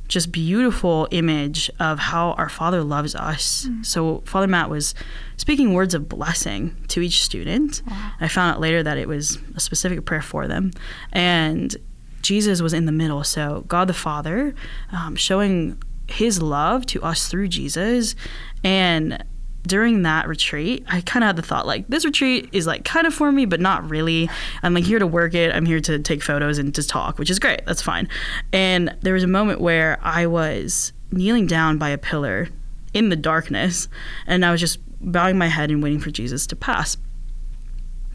just 0.07 0.31
beautiful 0.31 1.07
image 1.11 1.71
of 1.79 1.99
how 1.99 2.31
our 2.33 2.49
Father 2.49 2.83
loves 2.83 3.15
us. 3.15 3.67
Mm. 3.69 3.85
So 3.85 4.21
Father 4.25 4.47
Matt 4.47 4.69
was 4.69 4.93
speaking 5.37 5.73
words 5.73 5.93
of 5.93 6.07
blessing 6.07 6.75
to 6.89 7.01
each 7.01 7.23
student. 7.23 7.81
Wow. 7.87 8.11
I 8.19 8.27
found 8.27 8.55
out 8.55 8.61
later 8.61 8.83
that 8.83 8.97
it 8.97 9.07
was 9.07 9.39
a 9.55 9.59
specific 9.59 10.05
prayer 10.05 10.21
for 10.21 10.47
them, 10.47 10.71
and 11.11 11.75
Jesus 12.21 12.61
was 12.61 12.73
in 12.73 12.85
the 12.85 12.91
middle. 12.91 13.23
So 13.23 13.65
God 13.67 13.87
the 13.87 13.93
Father 13.93 14.53
um, 14.91 15.15
showing 15.15 15.81
His 16.07 16.41
love 16.41 16.85
to 16.87 17.01
us 17.01 17.27
through 17.27 17.47
Jesus, 17.47 18.15
and 18.63 19.23
during 19.65 20.03
that 20.03 20.27
retreat, 20.27 20.85
I 20.87 21.01
kind 21.01 21.23
of 21.23 21.27
had 21.27 21.35
the 21.37 21.41
thought 21.41 21.65
like 21.65 21.87
this 21.87 22.05
retreat 22.05 22.49
is 22.51 22.67
like 22.67 22.83
kind 22.83 23.07
of 23.07 23.13
for 23.13 23.31
me, 23.31 23.45
but 23.45 23.59
not 23.59 23.89
really. 23.89 24.29
I'm 24.61 24.73
like 24.73 24.83
here 24.83 24.99
to 24.99 25.07
work 25.07 25.33
it. 25.33 25.55
I'm 25.55 25.65
here 25.65 25.79
to 25.81 25.99
take 25.99 26.21
photos 26.21 26.57
and 26.57 26.75
to 26.75 26.85
talk, 26.85 27.17
which 27.17 27.29
is 27.29 27.39
great. 27.39 27.65
That's 27.65 27.81
fine. 27.81 28.09
And 28.51 28.95
there 29.01 29.13
was 29.13 29.23
a 29.23 29.27
moment 29.27 29.61
where 29.61 29.99
I 30.01 30.25
was 30.25 30.91
kneeling 31.11 31.47
down 31.47 31.77
by 31.77 31.89
a 31.89 31.97
pillar 31.97 32.49
in 32.93 33.09
the 33.09 33.15
darkness, 33.15 33.87
and 34.27 34.45
I 34.45 34.51
was 34.51 34.59
just 34.59 34.79
bowing 34.99 35.37
my 35.37 35.47
head 35.47 35.71
and 35.71 35.81
waiting 35.81 35.99
for 35.99 36.11
Jesus 36.11 36.45
to 36.47 36.55
pass. 36.55 36.97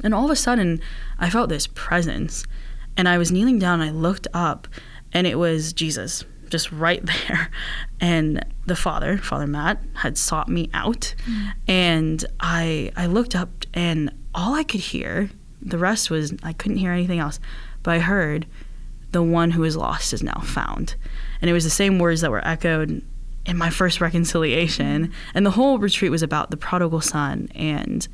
And 0.05 0.15
all 0.15 0.27
of 0.27 0.31
a 0.31 0.37
sudden, 0.37 0.81
I 1.19 1.31
felt 1.31 1.49
this 1.49 1.67
presence, 1.67 2.45
and 2.97 3.09
I 3.09 3.19
was 3.19 3.33
kneeling 3.33 3.59
down. 3.59 3.81
And 3.81 3.91
I 3.91 3.93
looked 3.93 4.29
up, 4.33 4.69
and 5.13 5.27
it 5.27 5.39
was 5.39 5.73
Jesus 5.73 6.25
just 6.49 6.73
right 6.73 7.05
there. 7.05 7.51
And 8.01 8.47
the 8.65 8.77
father, 8.77 9.19
Father 9.19 9.49
Matt, 9.49 9.83
had 9.95 10.17
sought 10.17 10.49
me 10.49 10.71
out. 10.73 11.17
Mm. 11.29 11.53
And 11.67 12.25
I 12.39 12.93
I 12.97 13.07
looked 13.07 13.35
up 13.35 13.51
and 13.75 14.13
all 14.37 14.55
I 14.55 14.63
could 14.63 14.79
hear, 14.79 15.31
the 15.61 15.79
rest 15.79 16.11
was 16.11 16.33
I 16.45 16.53
couldn't 16.53 16.77
hear 16.77 16.93
anything 16.93 17.19
else, 17.19 17.41
but 17.83 17.95
I 17.95 17.99
heard 17.99 18.47
the 19.11 19.23
one 19.23 19.51
who 19.51 19.65
is 19.65 19.77
lost 19.77 20.13
is 20.13 20.23
now 20.23 20.41
found. 20.45 20.95
And 21.41 21.51
it 21.51 21.53
was 21.53 21.65
the 21.65 21.71
same 21.71 21.99
words 21.99 22.21
that 22.21 22.31
were 22.31 22.47
echoed 22.47 23.03
in 23.47 23.57
my 23.57 23.71
first 23.71 24.01
reconciliation. 24.01 25.13
And 25.35 25.47
the 25.47 25.51
whole 25.51 25.79
retreat 25.79 26.11
was 26.11 26.23
about 26.23 26.51
the 26.51 26.57
prodigal 26.57 27.01
son 27.01 27.49
and 27.55 28.07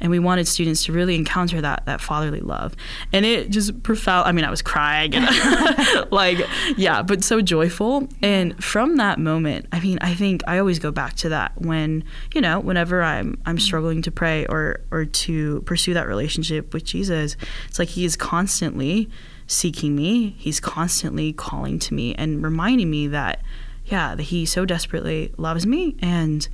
and 0.00 0.10
we 0.10 0.18
wanted 0.18 0.46
students 0.46 0.84
to 0.84 0.92
really 0.92 1.14
encounter 1.14 1.60
that 1.60 1.84
that 1.86 2.00
fatherly 2.00 2.40
love. 2.40 2.74
And 3.12 3.24
it 3.24 3.50
just 3.50 3.82
profound 3.82 4.28
i 4.28 4.32
mean 4.32 4.44
i 4.44 4.50
was 4.50 4.62
crying 4.62 5.14
and 5.14 6.10
like 6.10 6.38
yeah 6.76 7.02
but 7.02 7.22
so 7.22 7.40
joyful. 7.40 8.08
And 8.22 8.62
from 8.62 8.96
that 8.96 9.18
moment 9.18 9.66
i 9.72 9.80
mean 9.80 9.98
i 10.00 10.14
think 10.14 10.42
i 10.46 10.58
always 10.58 10.78
go 10.78 10.90
back 10.90 11.14
to 11.14 11.28
that 11.30 11.52
when 11.60 12.04
you 12.34 12.40
know 12.40 12.60
whenever 12.60 13.02
i'm 13.02 13.40
i'm 13.46 13.58
struggling 13.58 14.02
to 14.02 14.10
pray 14.10 14.46
or 14.46 14.80
or 14.90 15.04
to 15.04 15.60
pursue 15.62 15.94
that 15.94 16.06
relationship 16.06 16.72
with 16.72 16.84
jesus 16.84 17.36
it's 17.66 17.78
like 17.78 17.88
he 17.88 18.04
is 18.04 18.16
constantly 18.16 19.08
seeking 19.48 19.96
me. 19.96 20.36
He's 20.38 20.60
constantly 20.60 21.32
calling 21.32 21.78
to 21.80 21.94
me 21.94 22.14
and 22.14 22.42
reminding 22.44 22.90
me 22.90 23.08
that 23.08 23.42
yeah 23.86 24.14
that 24.14 24.24
he 24.24 24.44
so 24.44 24.64
desperately 24.64 25.32
loves 25.36 25.66
me. 25.66 25.96
And 26.00 26.46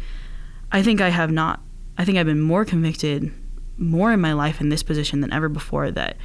i 0.72 0.82
think 0.82 1.00
i 1.00 1.10
have 1.10 1.30
not 1.30 1.60
I 1.96 2.04
think 2.04 2.18
I've 2.18 2.26
been 2.26 2.40
more 2.40 2.64
convicted 2.64 3.32
more 3.76 4.12
in 4.12 4.20
my 4.20 4.32
life 4.32 4.60
in 4.60 4.68
this 4.68 4.82
position 4.82 5.20
than 5.20 5.32
ever 5.32 5.48
before 5.48 5.90
that 5.90 6.16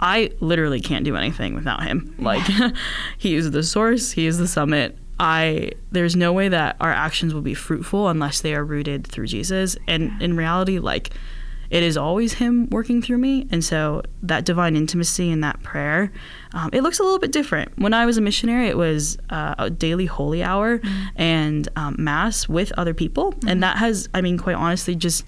I 0.00 0.30
literally 0.40 0.80
can't 0.80 1.04
do 1.04 1.16
anything 1.16 1.54
without 1.54 1.82
him. 1.82 2.14
Like 2.18 2.42
he 3.18 3.34
is 3.34 3.50
the 3.50 3.62
source, 3.62 4.12
he 4.12 4.26
is 4.26 4.38
the 4.38 4.48
summit. 4.48 4.96
I 5.18 5.72
there's 5.92 6.14
no 6.14 6.32
way 6.32 6.48
that 6.48 6.76
our 6.80 6.92
actions 6.92 7.32
will 7.32 7.42
be 7.42 7.54
fruitful 7.54 8.08
unless 8.08 8.40
they 8.40 8.54
are 8.54 8.64
rooted 8.64 9.06
through 9.06 9.28
Jesus. 9.28 9.76
And 9.88 10.20
in 10.20 10.36
reality, 10.36 10.78
like 10.78 11.10
it 11.70 11.82
is 11.82 11.96
always 11.96 12.34
him 12.34 12.68
working 12.70 13.02
through 13.02 13.18
me 13.18 13.48
and 13.50 13.64
so 13.64 14.02
that 14.22 14.44
divine 14.44 14.76
intimacy 14.76 15.32
and 15.32 15.42
that 15.42 15.62
prayer 15.62 16.12
um, 16.56 16.70
it 16.72 16.82
looks 16.82 16.98
a 16.98 17.02
little 17.02 17.18
bit 17.18 17.30
different 17.30 17.70
when 17.78 17.94
i 17.94 18.04
was 18.04 18.16
a 18.16 18.20
missionary 18.20 18.66
it 18.66 18.76
was 18.76 19.16
uh, 19.30 19.54
a 19.58 19.70
daily 19.70 20.06
holy 20.06 20.42
hour 20.42 20.78
mm-hmm. 20.78 21.06
and 21.16 21.68
um, 21.76 21.94
mass 21.98 22.48
with 22.48 22.72
other 22.76 22.94
people 22.94 23.32
mm-hmm. 23.32 23.48
and 23.48 23.62
that 23.62 23.76
has 23.76 24.08
i 24.14 24.20
mean 24.20 24.36
quite 24.38 24.56
honestly 24.56 24.94
just 24.94 25.24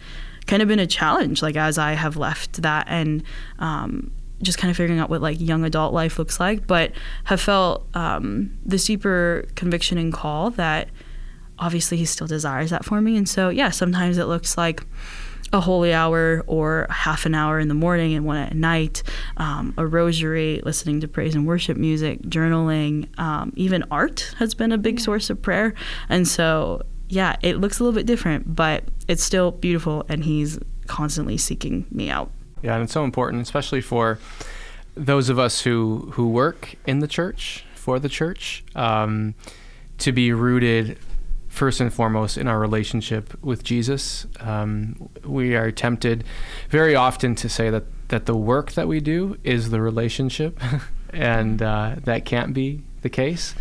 kind 0.47 0.63
of 0.63 0.69
been 0.69 0.79
a 0.79 0.87
challenge 0.87 1.43
like 1.43 1.57
as 1.57 1.79
i 1.79 1.93
have 1.93 2.17
left 2.17 2.63
that 2.63 2.87
and 2.89 3.23
um, 3.59 4.11
just 4.41 4.57
kind 4.57 4.71
of 4.71 4.77
figuring 4.77 4.99
out 4.99 5.11
what 5.11 5.21
like 5.21 5.41
young 5.41 5.65
adult 5.65 5.93
life 5.93 6.19
looks 6.19 6.41
like 6.41 6.67
but 6.67 6.93
have 7.25 7.41
felt 7.41 7.87
um, 7.95 8.57
this 8.65 8.87
deeper 8.87 9.47
conviction 9.55 9.99
and 9.99 10.13
call 10.13 10.51
that 10.51 10.89
obviously 11.59 11.97
he 11.97 12.05
still 12.05 12.27
desires 12.27 12.71
that 12.71 12.85
for 12.85 13.01
me. 13.01 13.17
And 13.17 13.29
so, 13.29 13.49
yeah, 13.49 13.71
sometimes 13.71 14.19
it 14.19 14.27
looks 14.27 14.57
like 14.57 14.85
a 15.53 15.61
holy 15.61 15.93
hour 15.93 16.45
or 16.47 16.87
half 16.91 17.27
an 17.27 17.35
hour 17.35 17.59
in 17.59 17.69
the 17.69 17.75
morning 17.75 18.15
and 18.15 18.25
one 18.25 18.37
at 18.37 18.55
night, 18.55 19.03
um, 19.39 19.75
a 19.79 19.87
rosary, 19.87 20.61
listening 20.65 21.01
to 21.01 21.09
praise 21.09 21.35
and 21.35 21.47
worship 21.47 21.77
music, 21.77 22.21
journaling, 22.23 23.09
um, 23.19 23.53
even 23.57 23.85
art 23.91 24.35
has 24.39 24.55
been 24.55 24.73
a 24.73 24.79
big 24.79 25.01
source 25.01 25.31
of 25.31 25.41
prayer. 25.41 25.75
And 26.09 26.29
so, 26.29 26.83
yeah, 27.09 27.37
it 27.43 27.57
looks 27.57 27.81
a 27.81 27.85
little 27.85 27.99
bit 27.99 28.07
different, 28.07 28.55
but 28.55 28.85
it's 29.09 29.23
still 29.23 29.51
beautiful, 29.51 30.05
and 30.09 30.25
he's 30.25 30.59
constantly 30.87 31.39
seeking 31.39 31.87
me 31.91 32.11
out. 32.11 32.31
Yeah, 32.63 32.75
and 32.75 32.83
it's 32.83 32.93
so 32.93 33.05
important, 33.05 33.43
especially 33.43 33.81
for 33.81 34.19
those 34.95 35.29
of 35.29 35.39
us 35.39 35.61
who 35.61 36.11
who 36.15 36.29
work 36.29 36.75
in 36.87 36.99
the 36.99 37.07
church 37.07 37.65
for 37.75 37.99
the 37.99 38.09
church, 38.09 38.65
um, 38.75 39.35
to 39.99 40.13
be 40.13 40.33
rooted 40.33 40.99
first 41.59 41.81
and 41.81 41.93
foremost 41.93 42.39
in 42.39 42.47
our 42.47 42.61
relationship 42.61 43.37
with 43.43 43.65
Jesus. 43.65 44.27
Um, 44.39 45.11
we 45.25 45.57
are 45.57 45.73
tempted 45.73 46.23
very 46.71 46.95
often 46.95 47.35
to 47.35 47.49
say 47.49 47.69
that 47.69 47.85
that 48.09 48.25
the 48.27 48.37
work 48.37 48.73
that 48.73 48.89
we 48.89 49.01
do 49.01 49.37
is 49.45 49.69
the 49.71 49.83
relationship, 49.83 50.59
and 51.13 51.61
uh, 51.61 51.97
that 52.05 52.25
can't 52.25 52.55
be 52.55 52.83
the 53.03 53.11
case. 53.11 53.55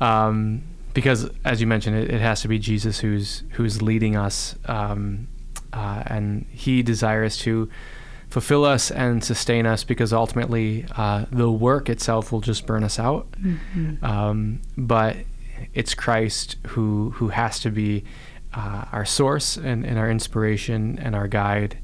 Um, 0.00 0.62
because, 0.94 1.28
as 1.44 1.60
you 1.60 1.66
mentioned, 1.66 1.96
it, 1.96 2.10
it, 2.10 2.20
has 2.20 2.40
to 2.42 2.48
be 2.48 2.58
Jesus 2.58 3.00
who's 3.00 3.42
who's 3.50 3.82
leading 3.82 4.16
us, 4.16 4.54
um, 4.66 5.26
uh, 5.72 6.04
and 6.06 6.46
He 6.50 6.82
desires 6.82 7.36
to 7.38 7.68
fulfill 8.30 8.64
us 8.64 8.92
and 8.92 9.24
sustain 9.24 9.66
us. 9.66 9.82
Because 9.82 10.12
ultimately, 10.12 10.86
uh, 10.96 11.26
the 11.32 11.50
work 11.50 11.90
itself 11.90 12.30
will 12.30 12.40
just 12.40 12.64
burn 12.64 12.84
us 12.84 12.98
out. 12.98 13.30
Mm-hmm. 13.32 14.04
Um, 14.04 14.60
but 14.76 15.16
it's 15.74 15.94
Christ 15.94 16.56
who 16.68 17.10
who 17.10 17.28
has 17.28 17.60
to 17.60 17.70
be 17.70 18.04
uh, 18.54 18.84
our 18.92 19.04
source 19.04 19.56
and, 19.56 19.84
and 19.84 19.98
our 19.98 20.10
inspiration 20.10 20.98
and 20.98 21.14
our 21.14 21.28
guide 21.28 21.78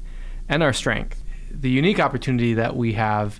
and 0.49 0.63
our 0.63 0.73
strength. 0.73 1.23
The 1.51 1.69
unique 1.69 1.99
opportunity 1.99 2.55
that 2.55 2.75
we 2.75 2.93
have 2.93 3.39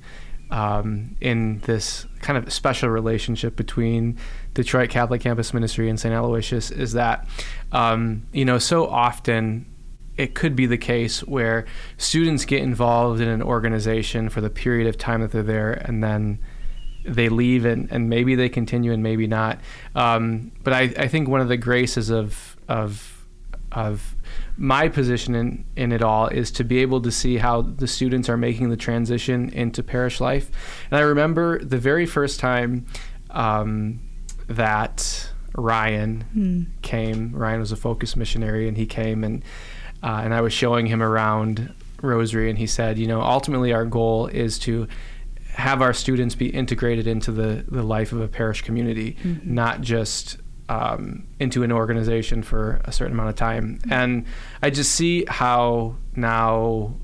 um, 0.52 1.16
in 1.22 1.60
this 1.62 2.06
kind 2.20 2.38
of 2.38 2.52
special 2.54 2.90
relationship 2.90 3.56
between 3.56 4.18
Detroit 4.54 4.90
Catholic 4.90 5.22
Campus 5.22 5.54
Ministry 5.54 5.90
and 5.90 6.00
St. 6.00 6.14
Aloysius 6.14 6.72
is 6.72 6.94
that, 6.94 7.28
um, 7.72 8.28
you 8.32 8.46
know, 8.46 8.60
so 8.60 8.88
often 8.88 9.66
it 10.18 10.34
could 10.34 10.56
be 10.56 10.66
the 10.66 10.78
case 10.78 11.22
where 11.22 11.66
students 11.98 12.46
get 12.46 12.62
involved 12.62 13.20
in 13.20 13.28
an 13.28 13.42
organization 13.42 14.30
for 14.30 14.40
the 14.40 14.50
period 14.50 14.88
of 14.88 14.98
time 14.98 15.22
that 15.22 15.32
they're 15.32 15.44
there 15.44 15.74
and 15.74 16.04
then 16.04 16.40
they 17.06 17.30
leave 17.30 17.66
and, 17.66 17.92
and 17.92 18.10
maybe 18.10 18.36
they 18.36 18.50
continue 18.50 18.92
and 18.92 19.04
maybe 19.04 19.28
not. 19.28 19.60
Um, 19.96 20.52
but 20.64 20.74
I, 20.74 20.82
I 20.98 21.08
think 21.08 21.28
one 21.28 21.42
of 21.42 21.48
the 21.48 21.58
graces 21.58 22.10
of 22.10 22.58
of 22.68 23.12
of 23.72 24.16
my 24.58 24.88
position 24.88 25.36
in, 25.36 25.66
in 25.76 25.92
it 25.92 26.02
all 26.02 26.28
is 26.28 26.50
to 26.50 26.64
be 26.64 26.80
able 26.80 27.02
to 27.02 27.12
see 27.12 27.38
how 27.38 27.62
the 27.62 27.88
students 27.88 28.30
are 28.30 28.38
making 28.38 28.70
the 28.70 28.78
transition 28.78 29.50
into 29.50 29.84
parish 29.84 30.22
life. 30.22 30.50
And 30.90 30.98
I 30.98 31.02
remember 31.02 31.60
the 31.64 31.78
very 31.78 32.06
first 32.06 32.40
time 32.40 32.86
um, 33.32 34.00
that 34.48 35.30
Ryan 35.56 36.26
mm. 36.36 36.82
came. 36.82 37.36
Ryan 37.36 37.60
was 37.60 37.72
a 37.72 37.76
focus 37.76 38.16
missionary, 38.16 38.68
and 38.68 38.78
he 38.78 38.86
came 38.86 39.24
and 39.24 39.44
uh, 40.02 40.22
and 40.24 40.34
I 40.34 40.42
was 40.42 40.54
showing 40.54 40.86
him 40.86 41.02
around 41.02 41.74
Rosary, 42.02 42.50
and 42.50 42.60
he 42.60 42.68
said, 42.68 43.00
you 43.00 43.08
know, 43.08 43.22
ultimately 43.22 43.74
our 43.74 43.86
goal 43.86 44.28
is 44.28 44.60
to 44.60 44.88
have 45.56 45.82
our 45.82 45.94
students 45.94 46.36
be 46.36 46.48
integrated 46.48 47.08
into 47.08 47.32
the, 47.32 47.66
the 47.68 47.82
life 47.82 48.12
of 48.12 48.20
a 48.20 48.28
parish 48.28 48.62
community, 48.62 49.18
mm-hmm. 49.24 49.54
not 49.54 49.82
just 49.82 50.38
um, 50.68 51.28
into 51.40 51.64
an 51.64 51.72
organization 51.72 52.44
for 52.44 52.82
a 52.86 52.92
certain 52.92 53.14
amount 53.14 53.30
of 53.30 53.36
time. 53.36 53.78
Mm-hmm. 53.78 53.94
And 53.94 54.26
I 54.62 54.70
just 54.70 54.92
see 54.92 55.26
how 55.28 55.96
now, 56.16 56.96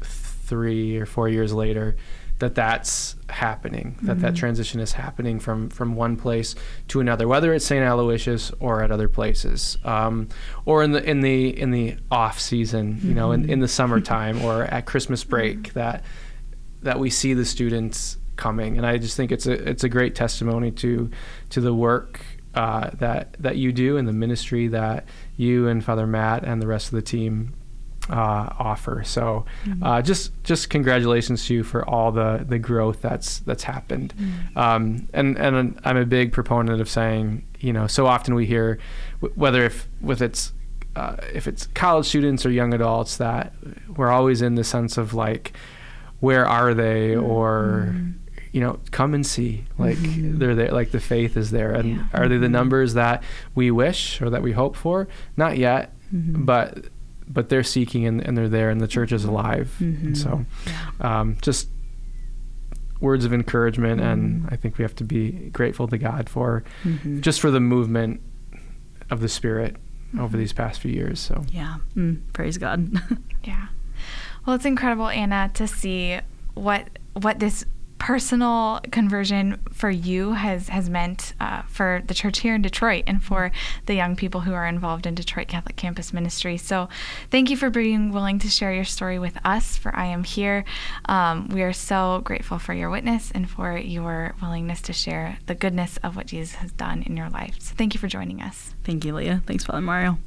three 0.00 0.96
or 0.98 1.06
four 1.06 1.28
years 1.28 1.52
later, 1.52 1.96
that 2.38 2.54
that's 2.54 3.16
happening, 3.30 3.96
that 4.02 4.12
mm-hmm. 4.12 4.20
that 4.20 4.36
transition 4.36 4.78
is 4.78 4.92
happening 4.92 5.40
from 5.40 5.70
from 5.70 5.96
one 5.96 6.16
place 6.16 6.54
to 6.88 7.00
another, 7.00 7.26
whether 7.26 7.54
it's 7.54 7.64
St. 7.64 7.82
Aloysius 7.82 8.52
or 8.60 8.82
at 8.82 8.90
other 8.90 9.08
places, 9.08 9.78
um, 9.84 10.28
or 10.66 10.82
in 10.82 10.92
the 10.92 11.02
in 11.02 11.22
the 11.22 11.58
in 11.58 11.70
the 11.70 11.96
off 12.10 12.38
season, 12.38 13.00
you 13.02 13.14
know, 13.14 13.32
in, 13.32 13.48
in 13.48 13.60
the 13.60 13.68
summertime 13.68 14.42
or 14.44 14.64
at 14.64 14.84
Christmas 14.84 15.24
break, 15.24 15.72
that 15.72 16.04
that 16.86 16.98
we 16.98 17.10
see 17.10 17.34
the 17.34 17.44
students 17.44 18.16
coming, 18.36 18.76
and 18.76 18.86
I 18.86 18.96
just 18.98 19.16
think 19.16 19.32
it's 19.32 19.46
a 19.46 19.52
it's 19.52 19.84
a 19.84 19.88
great 19.88 20.14
testimony 20.14 20.70
to 20.72 21.10
to 21.50 21.60
the 21.60 21.74
work 21.74 22.20
uh, 22.54 22.90
that 22.94 23.36
that 23.40 23.56
you 23.56 23.72
do 23.72 23.96
and 23.96 24.08
the 24.08 24.12
ministry 24.12 24.68
that 24.68 25.04
you 25.36 25.68
and 25.68 25.84
Father 25.84 26.06
Matt 26.06 26.44
and 26.44 26.62
the 26.62 26.66
rest 26.66 26.86
of 26.86 26.92
the 26.92 27.02
team 27.02 27.54
uh, 28.08 28.48
offer. 28.58 29.02
So, 29.04 29.44
mm-hmm. 29.64 29.82
uh, 29.82 30.02
just 30.02 30.32
just 30.44 30.70
congratulations 30.70 31.46
to 31.46 31.54
you 31.54 31.64
for 31.64 31.84
all 31.88 32.12
the 32.12 32.44
the 32.48 32.58
growth 32.58 33.02
that's 33.02 33.40
that's 33.40 33.64
happened. 33.64 34.14
Mm-hmm. 34.16 34.58
Um, 34.58 35.08
and 35.12 35.36
and 35.38 35.78
I'm 35.84 35.96
a 35.96 36.06
big 36.06 36.32
proponent 36.32 36.80
of 36.80 36.88
saying, 36.88 37.44
you 37.60 37.72
know, 37.72 37.86
so 37.86 38.06
often 38.06 38.34
we 38.34 38.46
hear, 38.46 38.78
whether 39.34 39.64
if 39.64 39.88
with 40.00 40.22
its 40.22 40.52
uh, 40.94 41.16
if 41.34 41.46
it's 41.46 41.66
college 41.74 42.06
students 42.06 42.46
or 42.46 42.50
young 42.50 42.72
adults, 42.72 43.16
that 43.18 43.52
we're 43.96 44.10
always 44.10 44.40
in 44.40 44.54
the 44.54 44.64
sense 44.64 44.96
of 44.96 45.12
like, 45.12 45.52
where 46.20 46.46
are 46.46 46.74
they 46.74 47.10
mm-hmm. 47.10 47.24
or 47.24 47.94
you 48.52 48.60
know 48.60 48.78
come 48.90 49.12
and 49.12 49.26
see 49.26 49.64
like 49.76 49.98
mm-hmm. 49.98 50.38
they're 50.38 50.54
there 50.54 50.70
like 50.70 50.90
the 50.90 51.00
faith 51.00 51.36
is 51.36 51.50
there 51.50 51.72
and 51.72 51.96
yeah. 51.96 52.06
are 52.14 52.26
they 52.26 52.38
the 52.38 52.46
mm-hmm. 52.46 52.52
numbers 52.54 52.94
that 52.94 53.22
we 53.54 53.70
wish 53.70 54.22
or 54.22 54.30
that 54.30 54.42
we 54.42 54.52
hope 54.52 54.76
for 54.76 55.06
not 55.36 55.58
yet 55.58 55.92
mm-hmm. 56.12 56.44
but 56.44 56.86
but 57.28 57.48
they're 57.48 57.64
seeking 57.64 58.06
and, 58.06 58.20
and, 58.20 58.38
they're 58.38 58.48
there 58.48 58.70
and 58.70 58.80
the 58.80 58.86
church 58.86 59.12
is 59.12 59.24
alive 59.24 59.76
mm-hmm. 59.80 60.14
so 60.14 60.46
um, 61.00 61.36
just 61.42 61.68
words 63.00 63.24
of 63.24 63.32
encouragement 63.34 64.00
and 64.00 64.40
mm-hmm. 64.40 64.54
i 64.54 64.56
think 64.56 64.78
we 64.78 64.82
have 64.82 64.94
to 64.94 65.04
be 65.04 65.32
grateful 65.50 65.86
to 65.86 65.98
god 65.98 66.30
for 66.30 66.64
just 67.20 67.40
for 67.40 67.50
the 67.50 67.60
movement 67.60 68.22
of 69.10 69.20
the 69.20 69.28
spirit 69.28 69.76
over 70.18 70.36
these 70.36 70.54
past 70.54 70.80
few 70.80 70.90
years 70.90 71.20
so 71.20 71.44
yeah 71.50 71.76
mm, 71.94 72.18
praise 72.32 72.56
god 72.56 72.90
yeah 73.44 73.66
well, 74.46 74.56
it's 74.56 74.64
incredible, 74.64 75.08
Anna, 75.08 75.50
to 75.54 75.66
see 75.66 76.18
what 76.54 76.88
what 77.14 77.38
this 77.38 77.64
personal 77.98 78.78
conversion 78.92 79.58
for 79.72 79.90
you 79.90 80.32
has 80.32 80.68
has 80.68 80.88
meant 80.88 81.32
uh, 81.40 81.62
for 81.62 82.02
the 82.06 82.14
church 82.14 82.40
here 82.40 82.54
in 82.54 82.62
Detroit 82.62 83.04
and 83.06 83.22
for 83.22 83.50
the 83.86 83.94
young 83.94 84.14
people 84.14 84.42
who 84.42 84.52
are 84.52 84.66
involved 84.66 85.06
in 85.06 85.14
Detroit 85.14 85.48
Catholic 85.48 85.76
Campus 85.76 86.12
Ministry. 86.12 86.56
So, 86.56 86.88
thank 87.30 87.50
you 87.50 87.56
for 87.56 87.70
being 87.70 88.12
willing 88.12 88.38
to 88.40 88.48
share 88.48 88.72
your 88.72 88.84
story 88.84 89.18
with 89.18 89.36
us. 89.44 89.76
For 89.76 89.94
I 89.96 90.06
am 90.06 90.24
here. 90.24 90.64
Um, 91.06 91.48
we 91.48 91.62
are 91.62 91.72
so 91.72 92.20
grateful 92.22 92.58
for 92.58 92.74
your 92.74 92.90
witness 92.90 93.32
and 93.32 93.48
for 93.50 93.76
your 93.76 94.34
willingness 94.40 94.80
to 94.82 94.92
share 94.92 95.38
the 95.46 95.54
goodness 95.54 95.98
of 96.02 96.16
what 96.16 96.26
Jesus 96.26 96.56
has 96.56 96.72
done 96.72 97.02
in 97.02 97.16
your 97.16 97.30
life. 97.30 97.56
So, 97.60 97.74
thank 97.76 97.94
you 97.94 98.00
for 98.00 98.08
joining 98.08 98.42
us. 98.42 98.74
Thank 98.84 99.04
you, 99.04 99.14
Leah. 99.14 99.42
Thanks, 99.46 99.64
Father 99.64 99.80
Mario. 99.80 100.18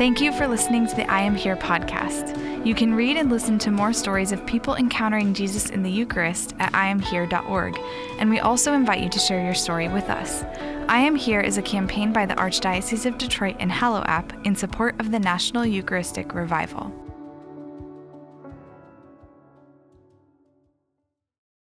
Thank 0.00 0.22
you 0.22 0.32
for 0.32 0.48
listening 0.48 0.86
to 0.86 0.96
the 0.96 1.04
I 1.10 1.20
Am 1.20 1.34
Here 1.34 1.56
podcast. 1.56 2.64
You 2.64 2.74
can 2.74 2.94
read 2.94 3.18
and 3.18 3.28
listen 3.28 3.58
to 3.58 3.70
more 3.70 3.92
stories 3.92 4.32
of 4.32 4.46
people 4.46 4.76
encountering 4.76 5.34
Jesus 5.34 5.68
in 5.68 5.82
the 5.82 5.90
Eucharist 5.90 6.54
at 6.58 6.72
iamhere.org, 6.72 7.78
and 8.18 8.30
we 8.30 8.40
also 8.40 8.72
invite 8.72 9.02
you 9.02 9.10
to 9.10 9.18
share 9.18 9.44
your 9.44 9.52
story 9.52 9.88
with 9.88 10.08
us. 10.08 10.42
I 10.88 11.00
Am 11.00 11.16
Here 11.16 11.42
is 11.42 11.58
a 11.58 11.62
campaign 11.62 12.14
by 12.14 12.24
the 12.24 12.32
Archdiocese 12.36 13.04
of 13.04 13.18
Detroit 13.18 13.56
and 13.58 13.70
Hallow 13.70 14.02
app 14.06 14.32
in 14.46 14.56
support 14.56 14.98
of 15.00 15.10
the 15.10 15.18
National 15.18 15.66
Eucharistic 15.66 16.32
Revival. 16.32 16.90